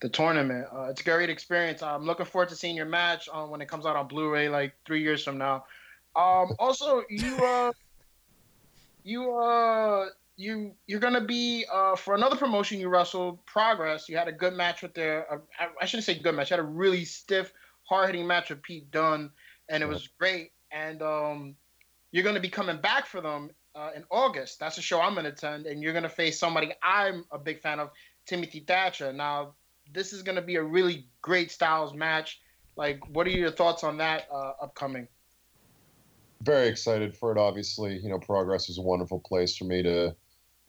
[0.00, 0.66] the tournament.
[0.74, 1.82] Uh, it's a great experience.
[1.82, 4.74] I'm looking forward to seeing your match um, when it comes out on Blu-ray, like
[4.84, 5.64] three years from now.
[6.16, 7.72] Um, also, you uh,
[9.04, 10.06] you uh,
[10.36, 12.80] you you're gonna be uh, for another promotion.
[12.80, 14.08] You wrestled Progress.
[14.08, 15.30] You had a good match with their.
[15.32, 16.50] Uh, I, I shouldn't say good match.
[16.50, 17.52] You had a really stiff,
[17.82, 19.30] hard hitting match with Pete Dunne,
[19.68, 21.54] and it was great and um,
[22.12, 24.60] you're going to be coming back for them uh, in August.
[24.60, 27.38] That's a show I'm going to attend, and you're going to face somebody I'm a
[27.38, 27.90] big fan of,
[28.26, 29.12] Timothy Thatcher.
[29.12, 29.54] Now,
[29.92, 32.40] this is going to be a really great Styles match.
[32.76, 35.06] Like, what are your thoughts on that uh, upcoming?
[36.42, 37.38] Very excited for it.
[37.38, 40.14] Obviously, you know, Progress is a wonderful place for me to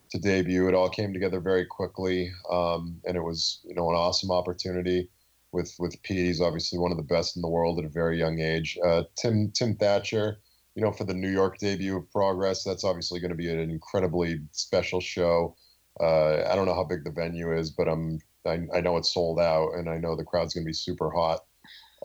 [0.09, 0.68] to debut.
[0.68, 5.09] It all came together very quickly, um, and it was you know an awesome opportunity
[5.51, 6.26] with with Pete.
[6.26, 8.78] He's obviously one of the best in the world at a very young age.
[8.84, 10.39] Uh, Tim Tim Thatcher,
[10.76, 13.59] you know, for the New York debut of Progress, that's obviously going to be an
[13.59, 15.55] incredibly special show.
[15.99, 19.13] Uh, I don't know how big the venue is, but I'm I, I know it's
[19.13, 21.41] sold out, and I know the crowd's going to be super hot.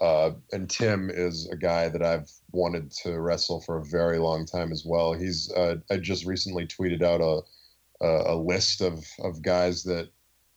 [0.01, 4.47] Uh, and Tim is a guy that I've wanted to wrestle for a very long
[4.47, 5.13] time as well.
[5.13, 7.43] He's uh, I just recently tweeted out a
[8.05, 10.09] a, a list of of guys that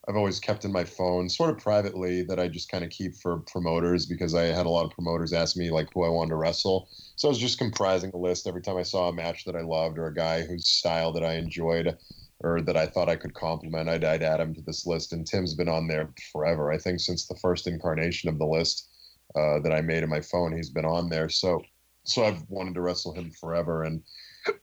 [0.07, 3.15] I've always kept in my phone, sort of privately, that I just kind of keep
[3.15, 6.29] for promoters because I had a lot of promoters ask me like who I wanted
[6.29, 6.89] to wrestle.
[7.15, 9.61] So I was just comprising a list every time I saw a match that I
[9.61, 11.97] loved or a guy whose style that I enjoyed
[12.41, 13.89] or that I thought I could compliment.
[13.89, 16.71] I'd, I'd add him to this list, and Tim's been on there forever.
[16.71, 18.89] I think since the first incarnation of the list
[19.35, 21.29] uh, that I made in my phone, he's been on there.
[21.29, 21.61] So,
[22.03, 24.01] so I've wanted to wrestle him forever, and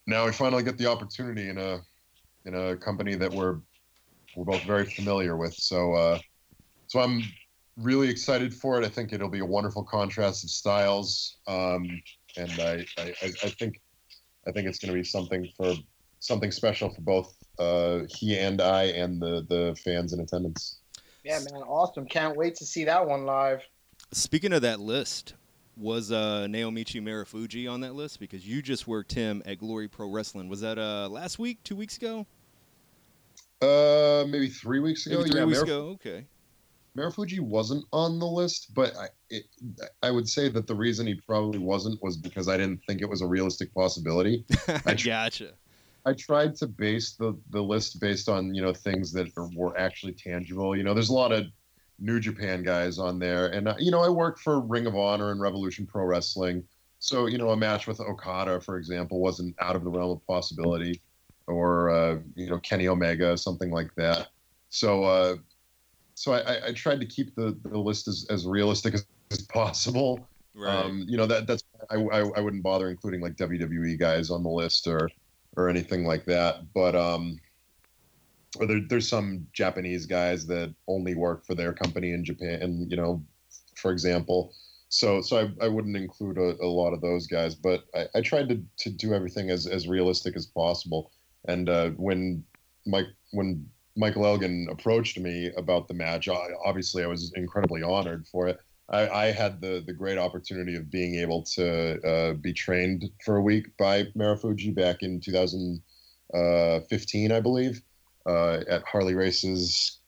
[0.06, 1.80] now we finally get the opportunity in a
[2.44, 3.58] in a company that we're
[4.36, 5.54] we're both very familiar with.
[5.54, 6.18] So, uh,
[6.86, 7.22] so I'm
[7.76, 8.84] really excited for it.
[8.84, 12.02] I think it'll be a wonderful contrast of styles, um,
[12.36, 13.80] and I, I, I think
[14.46, 15.74] I think it's going to be something for
[16.20, 20.78] something special for both uh, he and I and the the fans in attendance.
[21.24, 22.06] Yeah, man, awesome!
[22.06, 23.62] Can't wait to see that one live.
[24.12, 25.34] Speaking of that list,
[25.76, 28.20] was uh, Naomichi Marufuji on that list?
[28.20, 30.48] Because you just worked him at Glory Pro Wrestling.
[30.48, 32.26] Was that uh, last week, two weeks ago?
[33.62, 35.18] Uh, maybe three weeks ago.
[35.18, 35.88] Maybe three yeah, weeks Marif- ago.
[35.94, 36.26] Okay.
[36.96, 39.44] Marufuji wasn't on the list, but I, it,
[40.02, 43.08] I would say that the reason he probably wasn't was because I didn't think it
[43.08, 44.44] was a realistic possibility.
[44.84, 45.52] I tr- gotcha.
[46.04, 49.78] I tried to base the the list based on you know things that are, were
[49.78, 50.76] actually tangible.
[50.76, 51.46] You know, there's a lot of
[51.98, 55.30] New Japan guys on there, and uh, you know I worked for Ring of Honor
[55.30, 56.64] and Revolution Pro Wrestling,
[56.98, 60.26] so you know a match with Okada, for example, wasn't out of the realm of
[60.26, 61.00] possibility,
[61.46, 64.28] or uh, you know Kenny Omega, something like that.
[64.70, 65.36] So uh,
[66.14, 70.26] so I, I tried to keep the, the list as, as realistic as, as possible.
[70.54, 70.84] Right.
[70.84, 74.42] Um, you know that that's I, I, I wouldn't bother including like WWE guys on
[74.42, 75.08] the list or
[75.56, 76.72] or anything like that.
[76.74, 77.38] But um,
[78.58, 82.90] or there, there's some Japanese guys that only work for their company in Japan, and
[82.90, 83.22] you know,
[83.76, 84.52] for example.
[84.88, 88.20] So so I, I wouldn't include a, a lot of those guys, but I, I
[88.20, 91.10] tried to, to do everything as, as realistic as possible.
[91.48, 92.44] And uh, when
[92.86, 98.26] Mike when Michael Elgin approached me about the match, I, obviously I was incredibly honored
[98.26, 98.58] for it.
[98.90, 103.36] I, I had the the great opportunity of being able to uh, be trained for
[103.36, 107.80] a week by Marufuji back in 2015, I believe,
[108.26, 109.98] uh, at Harley Race's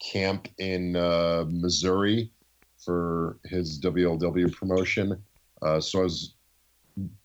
[0.00, 2.30] camp in uh, Missouri
[2.78, 5.22] for his WLW promotion.
[5.62, 6.34] Uh, so I was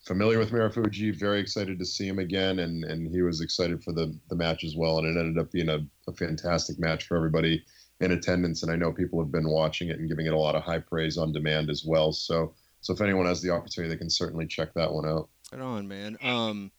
[0.05, 3.91] familiar with Marufuji, very excited to see him again, and and he was excited for
[3.91, 4.99] the the match as well.
[4.99, 7.63] And it ended up being a, a fantastic match for everybody
[7.99, 8.63] in attendance.
[8.63, 10.79] And I know people have been watching it and giving it a lot of high
[10.79, 12.11] praise on demand as well.
[12.11, 15.29] So so if anyone has the opportunity, they can certainly check that one out.
[15.51, 16.17] Right on, man.
[16.21, 16.71] Um,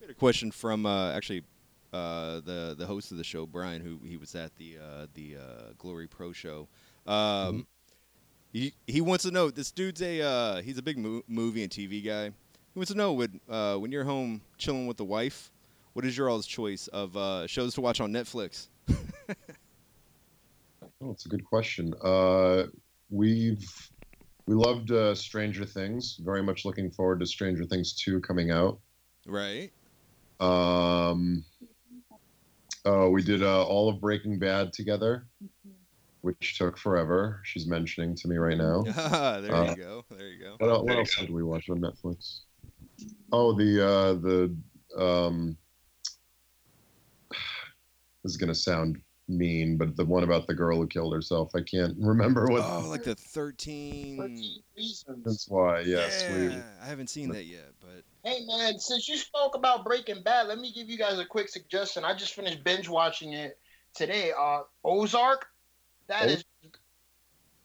[0.00, 1.44] we had a question from uh, actually
[1.94, 5.36] uh, the the host of the show, Brian, who he was at the uh, the
[5.36, 6.68] uh, Glory Pro show.
[7.06, 7.66] Um,
[8.52, 11.70] he he wants to know this dude's a uh, he's a big mo- movie and
[11.70, 12.26] TV guy.
[12.26, 15.52] He wants to know when uh, when you're home chilling with the wife,
[15.92, 18.68] what is your all's choice of uh, shows to watch on Netflix?
[21.00, 21.92] Oh, it's a good question.
[22.02, 22.64] Uh,
[23.10, 23.68] we've
[24.46, 26.18] we loved uh, Stranger Things.
[26.22, 28.78] Very much looking forward to Stranger Things two coming out.
[29.26, 29.70] right.
[30.40, 31.44] Um,
[32.84, 35.26] oh, we did uh, all of Breaking Bad together,
[36.20, 37.40] which took forever.
[37.44, 38.82] She's mentioning to me right now.
[39.40, 40.04] there Uh, you go.
[40.10, 40.56] There you go.
[40.58, 41.22] What, what else go.
[41.22, 42.40] did we watch on Netflix?
[43.32, 44.56] Oh, the uh, the
[45.02, 45.56] um,
[48.22, 51.50] this is gonna sound mean, but the one about the girl who killed herself.
[51.54, 52.62] I can't remember what.
[52.64, 54.62] Oh, like the thirteen.
[55.24, 55.80] That's why.
[55.80, 56.54] Yes, yeah, we.
[56.82, 60.58] I haven't seen that yet, but Hey man, since you spoke about Breaking Bad, let
[60.58, 62.04] me give you guys a quick suggestion.
[62.06, 63.58] I just finished binge watching it
[63.94, 64.32] today.
[64.32, 65.44] Uh, Ozark,
[66.06, 66.44] that is,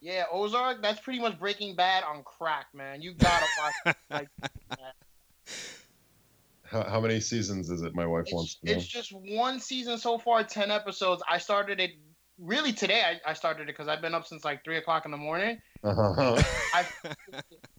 [0.02, 0.82] yeah, Ozark.
[0.82, 3.02] That's pretty much Breaking Bad on crack, man.
[3.02, 3.46] You gotta
[3.86, 3.96] watch.
[4.10, 4.28] like,
[6.64, 7.96] How, how many seasons is it?
[7.96, 8.78] My wife wants it's, to know.
[8.78, 11.24] it's just one season so far, ten episodes.
[11.30, 11.92] I started it
[12.38, 13.02] really today.
[13.02, 15.62] I, I started it because I've been up since like three o'clock in the morning.
[15.86, 16.44] Uh-huh.
[16.74, 16.86] I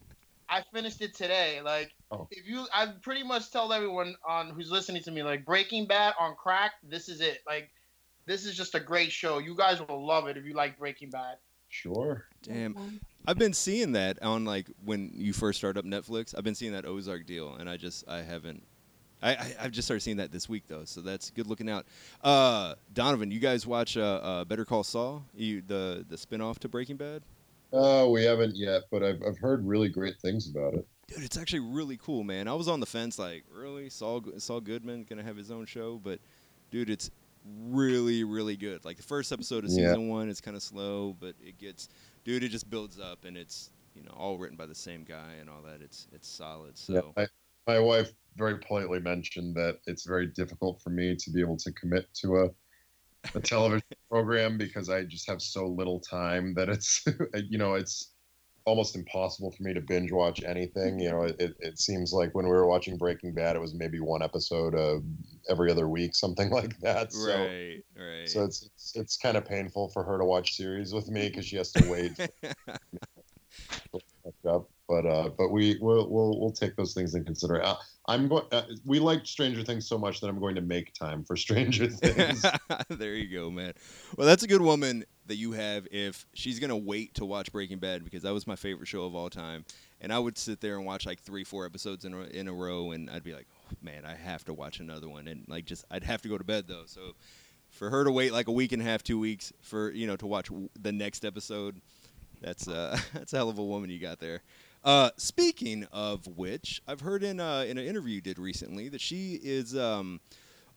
[0.51, 1.61] I finished it today.
[1.63, 2.27] Like Oh.
[2.33, 6.15] if you I pretty much tell everyone on who's listening to me like Breaking Bad
[6.19, 7.39] on crack, this is it.
[7.47, 7.71] Like
[8.27, 9.39] this is just a great show.
[9.39, 11.37] You guys will love it if you like Breaking Bad.
[11.69, 12.27] Sure.
[12.43, 13.01] Damn.
[13.27, 16.35] I've been seeing that on like when you first start up Netflix.
[16.37, 18.63] I've been seeing that Ozark deal, and I just I haven't.
[19.23, 21.87] I, I I've just started seeing that this week though, so that's good looking out.
[22.25, 25.25] Uh, Donovan, you guys watch uh, uh, Better Call Saul?
[25.35, 27.23] You the the spinoff to Breaking Bad?
[27.73, 30.87] Uh, we haven't yet, but I've I've heard really great things about it.
[31.09, 32.47] Dude, it's actually really cool, man.
[32.49, 35.99] I was on the fence, like, really, Saul Saul Goodman gonna have his own show,
[36.03, 36.21] but
[36.71, 37.11] dude, it's
[37.45, 38.85] really really good.
[38.85, 39.95] Like the first episode of Yeah.
[39.95, 41.89] season one, it's kind of slow, but it gets,
[42.25, 45.35] dude, it just builds up, and it's you know all written by the same guy
[45.41, 45.81] and all that.
[45.81, 46.77] It's it's solid.
[46.77, 47.27] So Yeah, I,
[47.67, 51.73] my wife very politely mentioned that it's very difficult for me to be able to
[51.73, 52.51] commit to a
[53.35, 57.05] a television program because I just have so little time that it's
[57.49, 58.13] you know it's
[58.67, 61.01] almost impossible for me to binge watch anything.
[61.01, 64.01] You know, it, it seems like when we were watching Breaking Bad, it was maybe
[64.01, 65.01] one episode uh,
[65.49, 67.13] every other week, something like that.
[67.13, 68.29] So, right, right.
[68.29, 71.47] so it's it's, it's kind of painful for her to watch series with me because
[71.47, 72.13] she has to wait
[74.47, 74.69] up.
[74.91, 77.65] But uh, but we we'll, we'll we'll take those things in consideration.
[77.65, 77.77] Uh,
[78.09, 78.43] I'm going.
[78.51, 81.87] Uh, we like Stranger Things so much that I'm going to make time for Stranger
[81.89, 82.45] Things.
[82.89, 83.75] there you go, man.
[84.17, 87.79] Well, that's a good woman that you have if she's gonna wait to watch Breaking
[87.79, 89.65] Bad because that was my favorite show of all time,
[90.01, 92.53] and I would sit there and watch like three, four episodes in a, in a
[92.53, 95.67] row, and I'd be like, oh, man, I have to watch another one, and like
[95.67, 96.87] just I'd have to go to bed though.
[96.87, 97.13] So
[97.69, 100.17] for her to wait like a week and a half, two weeks for you know
[100.17, 101.81] to watch w- the next episode,
[102.41, 104.43] that's uh that's a hell of a woman you got there.
[104.83, 109.01] Uh, speaking of which, I've heard in uh, in an interview you did recently that
[109.01, 110.21] she is um,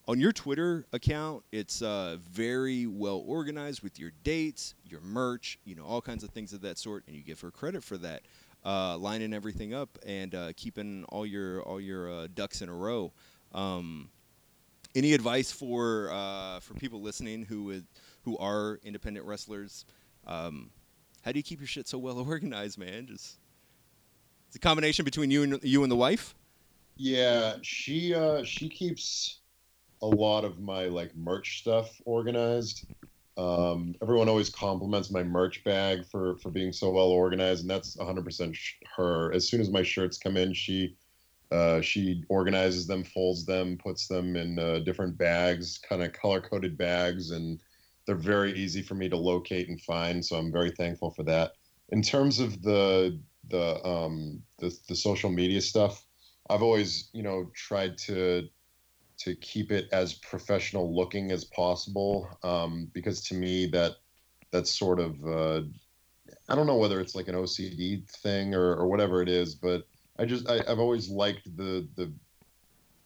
[0.09, 1.43] on your Twitter account.
[1.53, 6.31] It's uh, very well organized with your dates, your merch, you know, all kinds of
[6.31, 8.23] things of that sort, and you give her credit for that,
[8.65, 12.73] uh, lining everything up and uh, keeping all your all your uh, ducks in a
[12.73, 13.13] row.
[13.53, 14.09] Um,
[14.95, 16.09] any advice for
[16.61, 17.83] for people listening who is,
[18.23, 19.85] who are independent wrestlers?
[20.27, 20.71] Um,
[21.21, 23.07] how do you keep your shit so well organized, man?
[23.07, 23.37] Just
[24.55, 26.35] a combination between you and you and the wife.
[26.97, 29.39] yeah, she uh, she keeps
[30.01, 32.85] a lot of my like merch stuff organized.
[33.35, 37.95] Um, everyone always compliments my merch bag for for being so well organized, and that's
[37.97, 39.33] 100% sh- her.
[39.33, 40.95] As soon as my shirts come in, she
[41.51, 46.41] uh, she organizes them, folds them, puts them in uh, different bags, kind of color
[46.41, 47.59] coded bags, and
[48.05, 50.23] they're very easy for me to locate and find.
[50.23, 51.53] So I'm very thankful for that.
[51.89, 53.19] In terms of the
[53.49, 56.05] the um, the, the social media stuff,
[56.49, 58.47] I've always you know tried to
[59.19, 63.93] to keep it as professional looking as possible um, because to me that
[64.51, 65.61] that's sort of uh,
[66.49, 69.83] I don't know whether it's like an OCD thing or, or whatever it is, but
[70.19, 72.13] I just I, I've always liked the the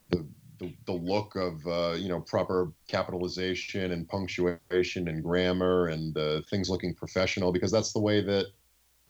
[0.10, 0.28] the
[0.60, 6.42] the, the look of uh, you know proper capitalization and punctuation and grammar and uh,
[6.50, 8.48] things looking professional because that's the way that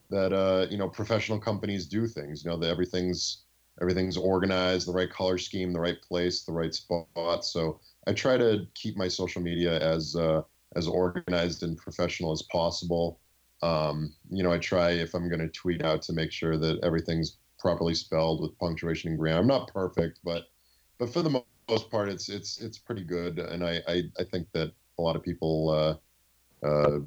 [0.10, 2.44] that uh, you know professional companies do things.
[2.44, 3.44] You know that everything's
[3.82, 7.46] everything's organized, the right color scheme, the right place, the right spot.
[7.46, 10.42] So I try to keep my social media as uh,
[10.76, 13.20] as organized and professional as possible.
[13.62, 16.80] Um, you know, I try if I'm going to tweet out to make sure that
[16.84, 19.40] everything's properly spelled with punctuation and grammar.
[19.40, 20.44] I'm not perfect, but
[21.00, 24.24] but for the mo- most part, it's it's it's pretty good, and I I, I
[24.24, 25.70] think that a lot of people.
[25.70, 25.96] Uh,
[26.64, 27.00] uh,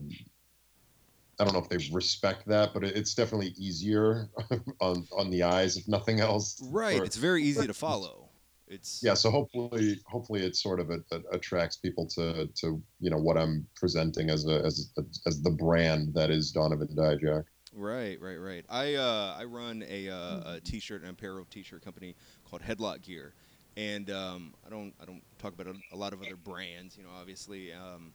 [1.41, 4.29] I don't know if they respect that, but it's definitely easier
[4.81, 6.61] on on the eyes, if nothing else.
[6.71, 6.99] Right.
[6.99, 8.29] for- It's very easy to follow.
[8.69, 13.11] It's yeah so hopefully hopefully it sort of a, a- attracts people to to you
[13.11, 14.93] know what i'm presenting as a as
[15.27, 17.43] as the brand that is donovan dijak
[17.75, 18.65] Right, right, right.
[18.69, 22.15] I uh, I run a, uh, a t-shirt and apparel t-shirt company
[22.49, 23.33] called Headlock Gear,
[23.77, 27.05] and um, I don't I don't talk about a, a lot of other brands, you
[27.05, 28.13] know, obviously, um,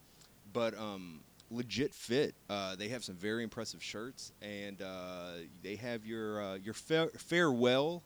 [0.51, 1.21] but um,
[1.51, 5.31] Legit Fit, uh, they have some very impressive shirts, and uh,
[5.61, 8.03] they have your uh, your fa- farewell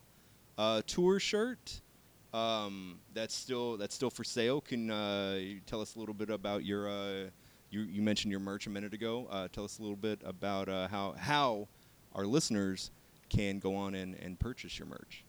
[0.58, 1.82] uh, tour shirt.
[2.34, 4.62] Um, that's still that's still for sale.
[4.62, 7.30] Can uh, you tell us a little bit about your uh,
[7.72, 9.28] you, you mentioned your merch a minute ago.
[9.30, 11.68] Uh, tell us a little bit about uh, how how
[12.14, 12.92] our listeners
[13.30, 15.24] can go on and, and purchase your merch.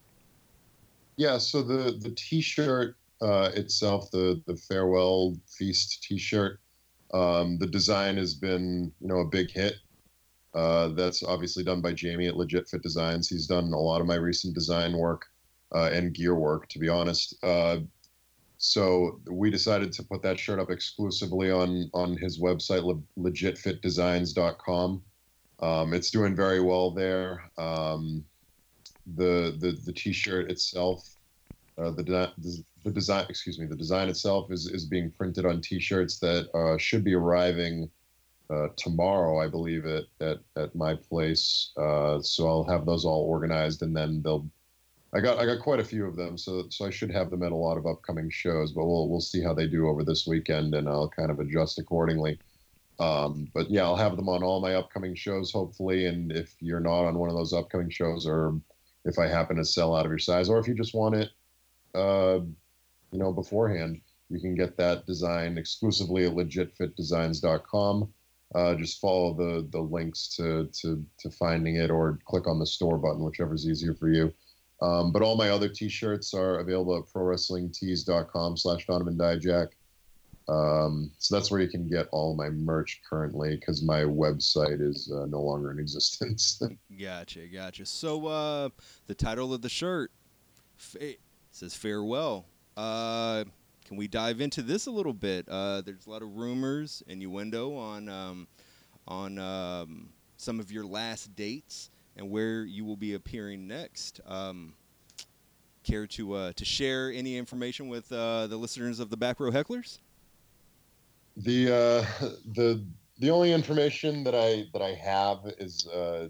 [1.16, 6.58] yeah so the the t-shirt uh, itself the the farewell feast t-shirt
[7.12, 9.74] um, the design has been you know a big hit.
[10.54, 13.28] Uh, that's obviously done by jamie at legit fit designs.
[13.28, 15.26] He's done a lot of my recent design work
[15.74, 17.36] uh, and gear work to be honest.
[17.42, 17.78] Uh,
[18.58, 25.02] so we decided to put that shirt up exclusively on on his website le- legitfitdesigns.com
[25.60, 27.50] um, it's doing very well there.
[27.58, 28.24] Um,
[29.16, 31.16] the the the t-shirt itself
[31.78, 35.60] uh, the, the the design excuse me the design itself is is being printed on
[35.60, 37.90] t-shirts that uh, should be arriving
[38.50, 41.70] uh, tomorrow, I believe, at at, at my place.
[41.76, 44.48] Uh, so I'll have those all organized, and then they'll.
[45.12, 47.42] I got I got quite a few of them, so so I should have them
[47.42, 48.72] at a lot of upcoming shows.
[48.72, 51.78] But we'll we'll see how they do over this weekend, and I'll kind of adjust
[51.78, 52.38] accordingly.
[52.98, 56.06] Um, but yeah, I'll have them on all my upcoming shows, hopefully.
[56.06, 58.60] And if you're not on one of those upcoming shows, or
[59.04, 61.30] if I happen to sell out of your size, or if you just want it,
[61.94, 62.40] uh,
[63.12, 68.12] you know, beforehand, you can get that design exclusively at legitfitdesigns.com.
[68.54, 72.66] Uh, just follow the the links to to to finding it, or click on the
[72.66, 74.32] store button, whichever's easier for you.
[74.82, 79.68] Um, but all my other T-shirts are available at prowrestlingtees.com/slash Donovan Dijak.
[80.48, 85.12] Um, so that's where you can get all my merch currently because my website is
[85.12, 86.60] uh, no longer in existence.
[87.00, 87.86] gotcha, gotcha.
[87.86, 88.70] So uh,
[89.06, 90.10] the title of the shirt
[90.76, 91.14] fa-
[91.52, 92.46] says farewell.
[92.76, 93.44] Uh,
[93.84, 95.48] can we dive into this a little bit?
[95.48, 98.46] Uh, there's a lot of rumors, innuendo on um,
[99.08, 104.20] on um, some of your last dates and where you will be appearing next.
[104.26, 104.74] Um,
[105.82, 109.50] care to uh, to share any information with uh, the listeners of the Back Row
[109.50, 109.98] Hecklers?
[111.36, 112.84] the uh, the
[113.18, 116.28] the only information that I that I have is uh,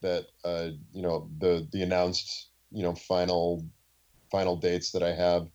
[0.00, 3.64] that uh, you know the the announced you know final
[4.30, 5.48] final dates that I have,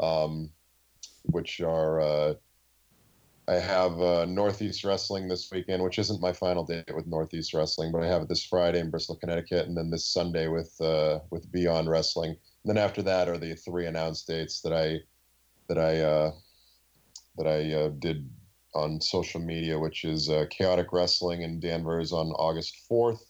[0.00, 0.50] um,
[1.24, 2.34] which are uh,
[3.48, 7.90] I have uh, Northeast Wrestling this weekend, which isn't my final date with Northeast Wrestling,
[7.90, 11.20] but I have it this Friday in Bristol, Connecticut, and then this Sunday with uh,
[11.30, 12.30] with Beyond Wrestling.
[12.30, 15.00] And then after that are the three announced dates that I
[15.68, 16.32] that I uh,
[17.38, 18.28] that I uh, did
[18.74, 23.22] on social media, which is uh, Chaotic Wrestling in Danvers on August 4th,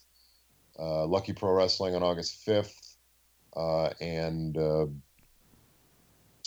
[0.77, 2.75] uh, Lucky Pro Wrestling on August 5th,
[3.55, 4.57] uh, and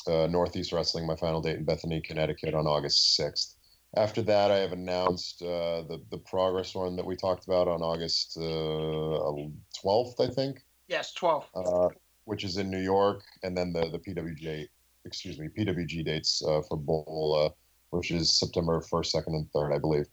[0.07, 3.55] uh, uh, Northeast Wrestling, my final date in Bethany, Connecticut on August 6th.
[3.97, 8.37] After that, I have announced the, the Progress one that we talked about on August
[8.39, 10.61] 12th, I think.
[10.89, 11.91] Yes, 12th.
[12.25, 14.69] which is in New York, and then the, the PWJ
[15.05, 17.51] excuse me, PWG dates uh, for BOLA, uh,
[17.91, 20.07] which is September 1st, 2nd, and 3rd, I believe.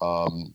[0.00, 0.54] Um,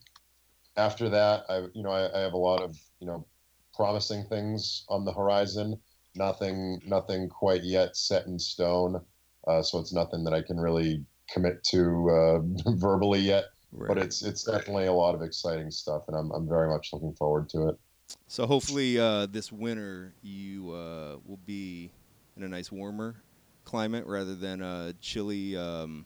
[0.77, 3.25] after that, I, you know, I, I, have a lot of, you know,
[3.73, 5.79] promising things on the horizon.
[6.15, 9.01] Nothing, nothing quite yet set in stone.
[9.47, 13.45] Uh, so it's nothing that I can really commit to uh, verbally yet.
[13.71, 13.87] Right.
[13.87, 17.13] But it's it's definitely a lot of exciting stuff, and I'm I'm very much looking
[17.13, 17.79] forward to it.
[18.27, 21.89] So hopefully uh, this winter you uh, will be
[22.35, 23.15] in a nice warmer
[23.63, 26.05] climate rather than uh, chilly um,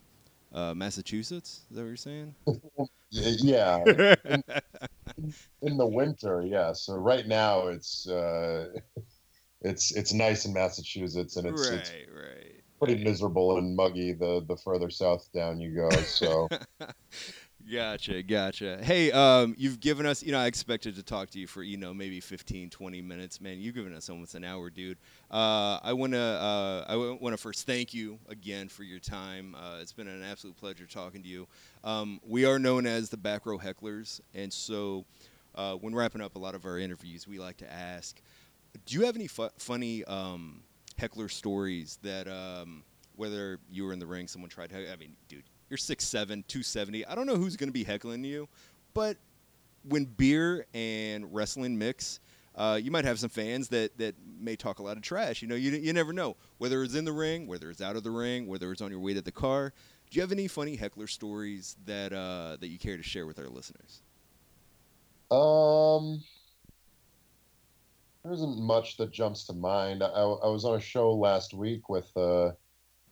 [0.53, 1.61] uh, Massachusetts.
[1.69, 2.35] Is that what you're saying?
[3.09, 3.83] yeah.
[4.25, 4.43] in,
[5.61, 6.73] in, the winter, yeah.
[6.73, 8.67] So right now it's uh,
[9.65, 12.61] it's it's nice in Massachusetts, and it's, right, it's right.
[12.79, 15.89] pretty miserable and muggy the the further south down you go.
[16.01, 16.47] So.
[17.71, 18.77] Gotcha, gotcha.
[18.79, 21.77] Hey, um, you've given us, you know, I expected to talk to you for, you
[21.77, 23.41] know, maybe 15, 20 minutes.
[23.41, 24.99] Man, you've given us almost an hour, dude.
[25.31, 29.55] Uh, I want to uh, I want to first thank you again for your time.
[29.55, 31.47] Uh, it's been an absolute pleasure talking to you.
[31.83, 35.03] Um, we are known as the Back Row Hecklers, and so
[35.55, 38.21] uh, when wrapping up a lot of our interviews, we like to ask,
[38.85, 40.61] do you have any fu- funny um,
[40.97, 42.83] heckler stories that, um,
[43.15, 47.05] whether you were in the ring, someone tried, I mean, dude, you're 6'7", 270.
[47.05, 48.47] I don't know who's going to be heckling you,
[48.93, 49.17] but
[49.87, 52.19] when beer and wrestling mix,
[52.55, 55.41] uh, you might have some fans that, that may talk a lot of trash.
[55.41, 58.03] You know, you, you never know whether it's in the ring, whether it's out of
[58.03, 59.73] the ring, whether it's on your way to the car.
[60.09, 63.39] Do you have any funny heckler stories that uh, that you care to share with
[63.39, 64.01] our listeners?
[65.31, 66.23] Um,
[68.25, 70.01] there isn't much that jumps to mind.
[70.01, 72.53] I, I was on a show last week with uh,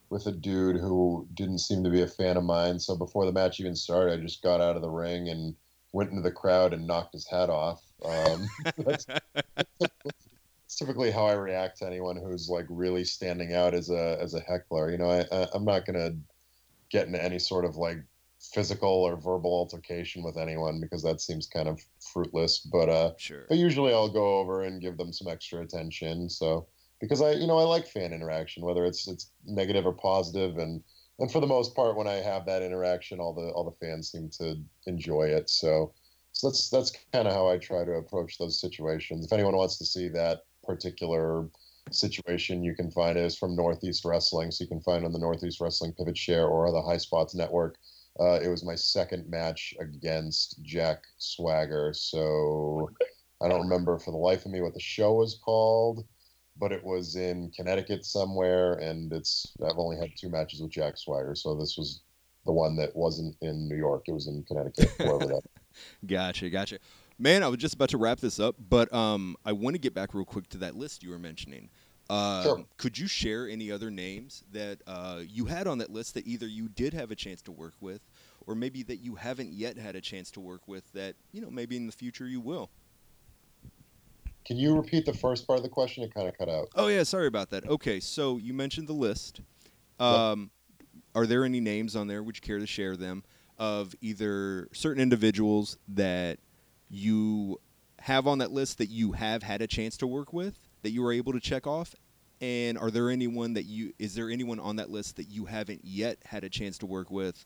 [0.10, 2.80] with a dude who didn't seem to be a fan of mine.
[2.80, 5.56] So before the match even started, I just got out of the ring and
[5.92, 7.84] went into the crowd and knocked his hat off.
[8.04, 10.28] Um, that's, that's,
[10.68, 14.40] typically how I react to anyone who's like really standing out as a as a
[14.40, 14.90] heckler.
[14.90, 16.16] You know, I, I I'm not gonna
[16.90, 18.00] get into any sort of like
[18.52, 21.82] physical or verbal altercation with anyone because that seems kind of
[22.14, 22.60] fruitless.
[22.60, 23.46] But uh, sure.
[23.48, 26.30] But usually I'll go over and give them some extra attention.
[26.30, 26.68] So
[27.00, 30.82] because I, you know, I like fan interaction, whether it's it's negative or positive, and
[31.20, 34.12] and for the most part, when I have that interaction, all the all the fans
[34.12, 34.56] seem to
[34.88, 35.50] enjoy it.
[35.50, 35.94] So,
[36.32, 39.26] so that's that's kind of how I try to approach those situations.
[39.26, 41.50] If anyone wants to see that particular
[41.92, 45.20] situation, you can find it is from Northeast Wrestling, so you can find on the
[45.20, 47.78] Northeast Wrestling Pivot Share or the High Spots Network.
[48.20, 52.90] Uh, it was my second match against Jack Swagger, so
[53.42, 56.06] I don't remember for the life of me what the show was called
[56.58, 60.98] but it was in Connecticut somewhere, and it's I've only had two matches with Jack
[60.98, 62.02] Swagger, so this was
[62.46, 64.04] the one that wasn't in New York.
[64.08, 64.90] It was in Connecticut.
[66.06, 66.78] Gotcha, gotcha.
[67.18, 69.94] Man, I was just about to wrap this up, but um, I want to get
[69.94, 71.70] back real quick to that list you were mentioning.
[72.14, 72.66] Uh, Sure.
[72.78, 76.46] Could you share any other names that uh, you had on that list that either
[76.48, 78.02] you did have a chance to work with,
[78.46, 81.50] or maybe that you haven't yet had a chance to work with that you know
[81.50, 82.70] maybe in the future you will?
[84.46, 86.04] Can you repeat the first part of the question?
[86.04, 86.68] It kind of cut out.
[86.76, 87.68] Oh yeah, sorry about that.
[87.68, 89.42] Okay, so you mentioned the list.
[90.00, 90.52] Um,
[91.16, 92.22] Are there any names on there?
[92.22, 93.24] Would you care to share them
[93.58, 96.40] of either certain individuals that
[96.90, 97.60] you
[98.00, 101.02] have on that list that you have had a chance to work with that you
[101.02, 101.96] were able to check off?
[102.44, 105.80] And are there anyone that you is there anyone on that list that you haven't
[105.86, 107.46] yet had a chance to work with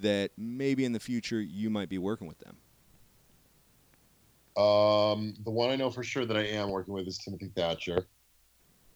[0.00, 2.56] that maybe in the future you might be working with them?
[4.56, 8.04] Um, the one I know for sure that I am working with is Timothy Thatcher.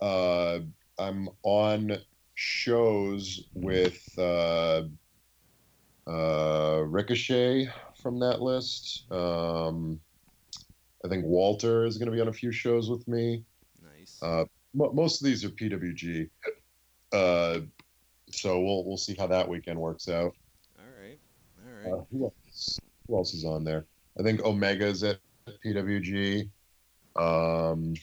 [0.00, 0.58] Uh,
[0.98, 1.96] I'm on
[2.34, 4.82] shows with uh,
[6.08, 7.68] uh, Ricochet
[8.02, 9.04] from that list.
[9.12, 10.00] Um,
[11.04, 13.44] I think Walter is going to be on a few shows with me.
[13.80, 14.48] Nice.
[14.80, 16.28] Uh, most of these are PWG.
[17.12, 17.60] Uh,
[18.30, 20.34] so we'll we'll see how that weekend works out.
[20.78, 21.18] all right.
[21.64, 22.00] All right.
[22.00, 22.78] Uh, who else?
[23.06, 23.86] Who else is on there?
[24.18, 25.18] I think Omega's at
[25.64, 26.48] PWG.
[27.14, 27.94] Um,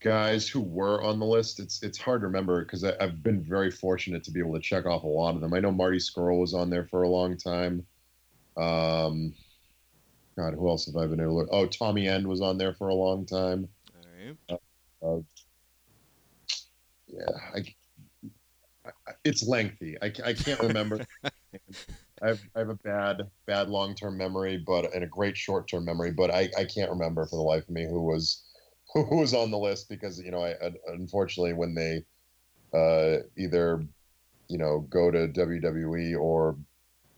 [0.00, 3.70] guys who were on the list, it's it's hard to remember because I've been very
[3.70, 5.54] fortunate to be able to check off a lot of them.
[5.54, 7.86] I know Marty Scurll was on there for a long time.
[8.56, 9.34] Um,
[10.36, 11.50] God, who else have I been able to?
[11.52, 13.68] Oh, Tommy End was on there for a long time.
[13.94, 14.60] all right.
[17.06, 17.20] Yeah,
[17.54, 17.64] I,
[18.86, 19.96] I, it's lengthy.
[20.02, 21.06] I, I can't remember.
[22.22, 25.68] I have, I have a bad bad long term memory, but and a great short
[25.68, 28.42] term memory, but I, I can't remember for the life of me who was
[28.94, 32.02] who was on the list because you know I, I unfortunately when they
[32.76, 33.84] uh, either
[34.48, 36.56] you know go to WWE or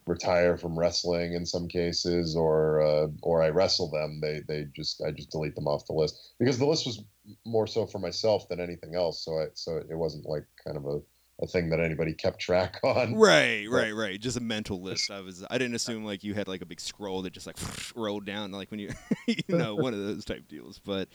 [0.07, 5.03] retire from wrestling in some cases or uh, or I wrestle them they they just
[5.03, 7.03] I just delete them off the list because the list was
[7.45, 10.87] more so for myself than anything else so I so it wasn't like kind of
[10.87, 11.01] a,
[11.43, 14.21] a thing that anybody kept track on Right, right, right.
[14.21, 15.11] Just a mental list.
[15.11, 17.57] I was I didn't assume like you had like a big scroll that just like
[17.97, 18.91] rolled down like when you
[19.27, 20.79] you know one of those type deals.
[20.79, 21.09] But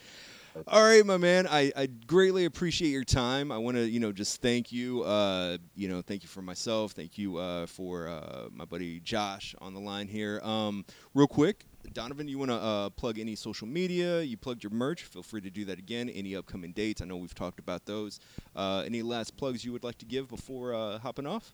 [0.66, 3.50] all right, my man, I, I greatly appreciate your time.
[3.50, 5.02] I want to you know just thank you.
[5.02, 6.92] Uh, you know, thank you for myself.
[6.92, 10.40] Thank you uh, for uh, my buddy Josh on the line here.
[10.42, 10.84] Um,
[11.14, 11.66] real quick.
[11.92, 14.22] Donovan, you want to uh, plug any social media?
[14.22, 15.02] You plugged your merch.
[15.02, 16.08] Feel free to do that again.
[16.08, 17.02] Any upcoming dates?
[17.02, 18.20] I know we've talked about those.
[18.54, 21.52] Uh, any last plugs you would like to give before uh, hopping off?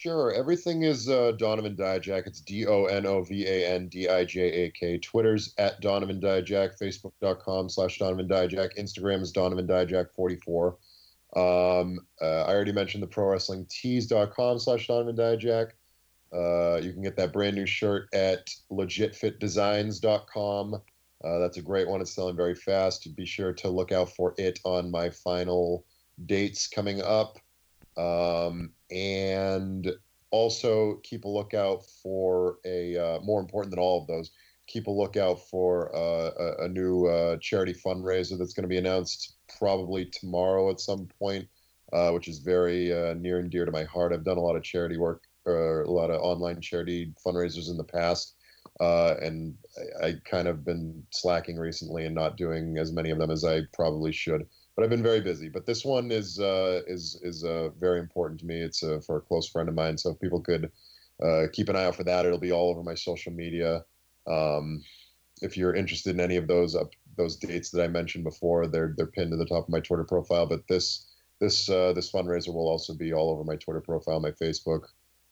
[0.00, 0.32] Sure.
[0.32, 2.26] Everything is uh, Donovan Dijak.
[2.26, 4.96] It's D O N O V A N D I J A K.
[4.96, 6.78] Twitter's at Donovan Dijak.
[6.80, 8.78] Facebook.com slash Donovan Dijak.
[8.78, 10.68] Instagram is Donovan Dijak44.
[11.36, 15.72] Um, uh, I already mentioned the pro wrestling tees.com slash Donovan Dijak.
[16.32, 20.74] Uh, you can get that brand new shirt at legitfitdesigns.com.
[21.22, 22.00] Uh, that's a great one.
[22.00, 23.06] It's selling very fast.
[23.16, 25.84] Be sure to look out for it on my final
[26.24, 27.38] dates coming up.
[27.98, 29.90] Um, and
[30.30, 34.30] also keep a lookout for a uh, more important than all of those.
[34.66, 38.78] Keep a lookout for uh, a, a new uh, charity fundraiser that's going to be
[38.78, 41.48] announced probably tomorrow at some point,
[41.92, 44.12] uh, which is very uh, near and dear to my heart.
[44.12, 47.76] I've done a lot of charity work or a lot of online charity fundraisers in
[47.76, 48.36] the past,
[48.78, 49.56] uh, and
[50.00, 53.44] I, I kind of been slacking recently and not doing as many of them as
[53.44, 54.46] I probably should
[54.80, 55.50] but I've been very busy.
[55.50, 58.62] But this one is uh, is is uh, very important to me.
[58.62, 60.72] It's uh, for a close friend of mine, so if people could
[61.22, 62.24] uh, keep an eye out for that.
[62.24, 63.84] It'll be all over my social media.
[64.26, 64.82] Um,
[65.42, 68.94] if you're interested in any of those up those dates that I mentioned before, they're
[68.96, 70.46] they're pinned to the top of my Twitter profile.
[70.46, 71.06] But this
[71.40, 74.86] this uh, this fundraiser will also be all over my Twitter profile, my Facebook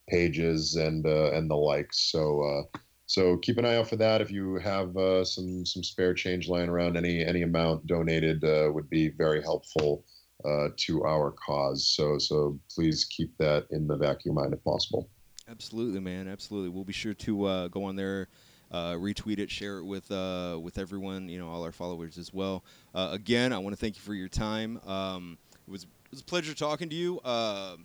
[0.07, 1.97] pages, and uh, and the likes.
[2.11, 2.69] So.
[3.09, 4.21] So keep an eye out for that.
[4.21, 8.69] If you have uh, some some spare change lying around, any any amount donated uh,
[8.71, 10.05] would be very helpful
[10.45, 11.87] uh, to our cause.
[11.87, 15.09] So so please keep that in the your mind if possible.
[15.49, 16.27] Absolutely, man.
[16.27, 16.69] Absolutely.
[16.69, 18.27] We'll be sure to uh, go on there,
[18.71, 21.29] uh, retweet it, share it with uh, with everyone.
[21.29, 22.63] You know, all our followers as well.
[22.93, 24.79] Uh, again, I want to thank you for your time.
[24.85, 27.19] Um, it was it was a pleasure talking to you.
[27.21, 27.77] Uh,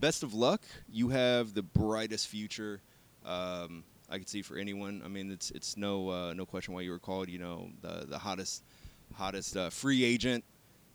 [0.00, 0.62] best of luck.
[0.90, 2.80] You have the brightest future.
[3.24, 5.02] Um, I could see for anyone.
[5.04, 7.28] I mean, it's it's no uh, no question why you were called.
[7.28, 8.62] You know, the the hottest
[9.14, 10.44] hottest uh, free agent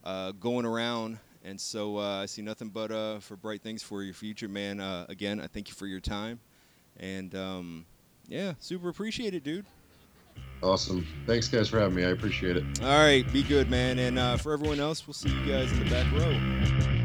[0.04, 1.20] uh, going around.
[1.44, 4.80] And so uh, I see nothing but uh, for bright things for your future, man.
[4.80, 6.40] Uh, again, I thank you for your time,
[6.98, 7.86] and um,
[8.28, 9.66] yeah, super appreciate it, dude.
[10.62, 11.08] Awesome.
[11.26, 12.04] Thanks, guys, for having me.
[12.04, 12.64] I appreciate it.
[12.82, 14.00] All right, be good, man.
[14.00, 16.97] And uh, for everyone else, we'll see you guys in the back row.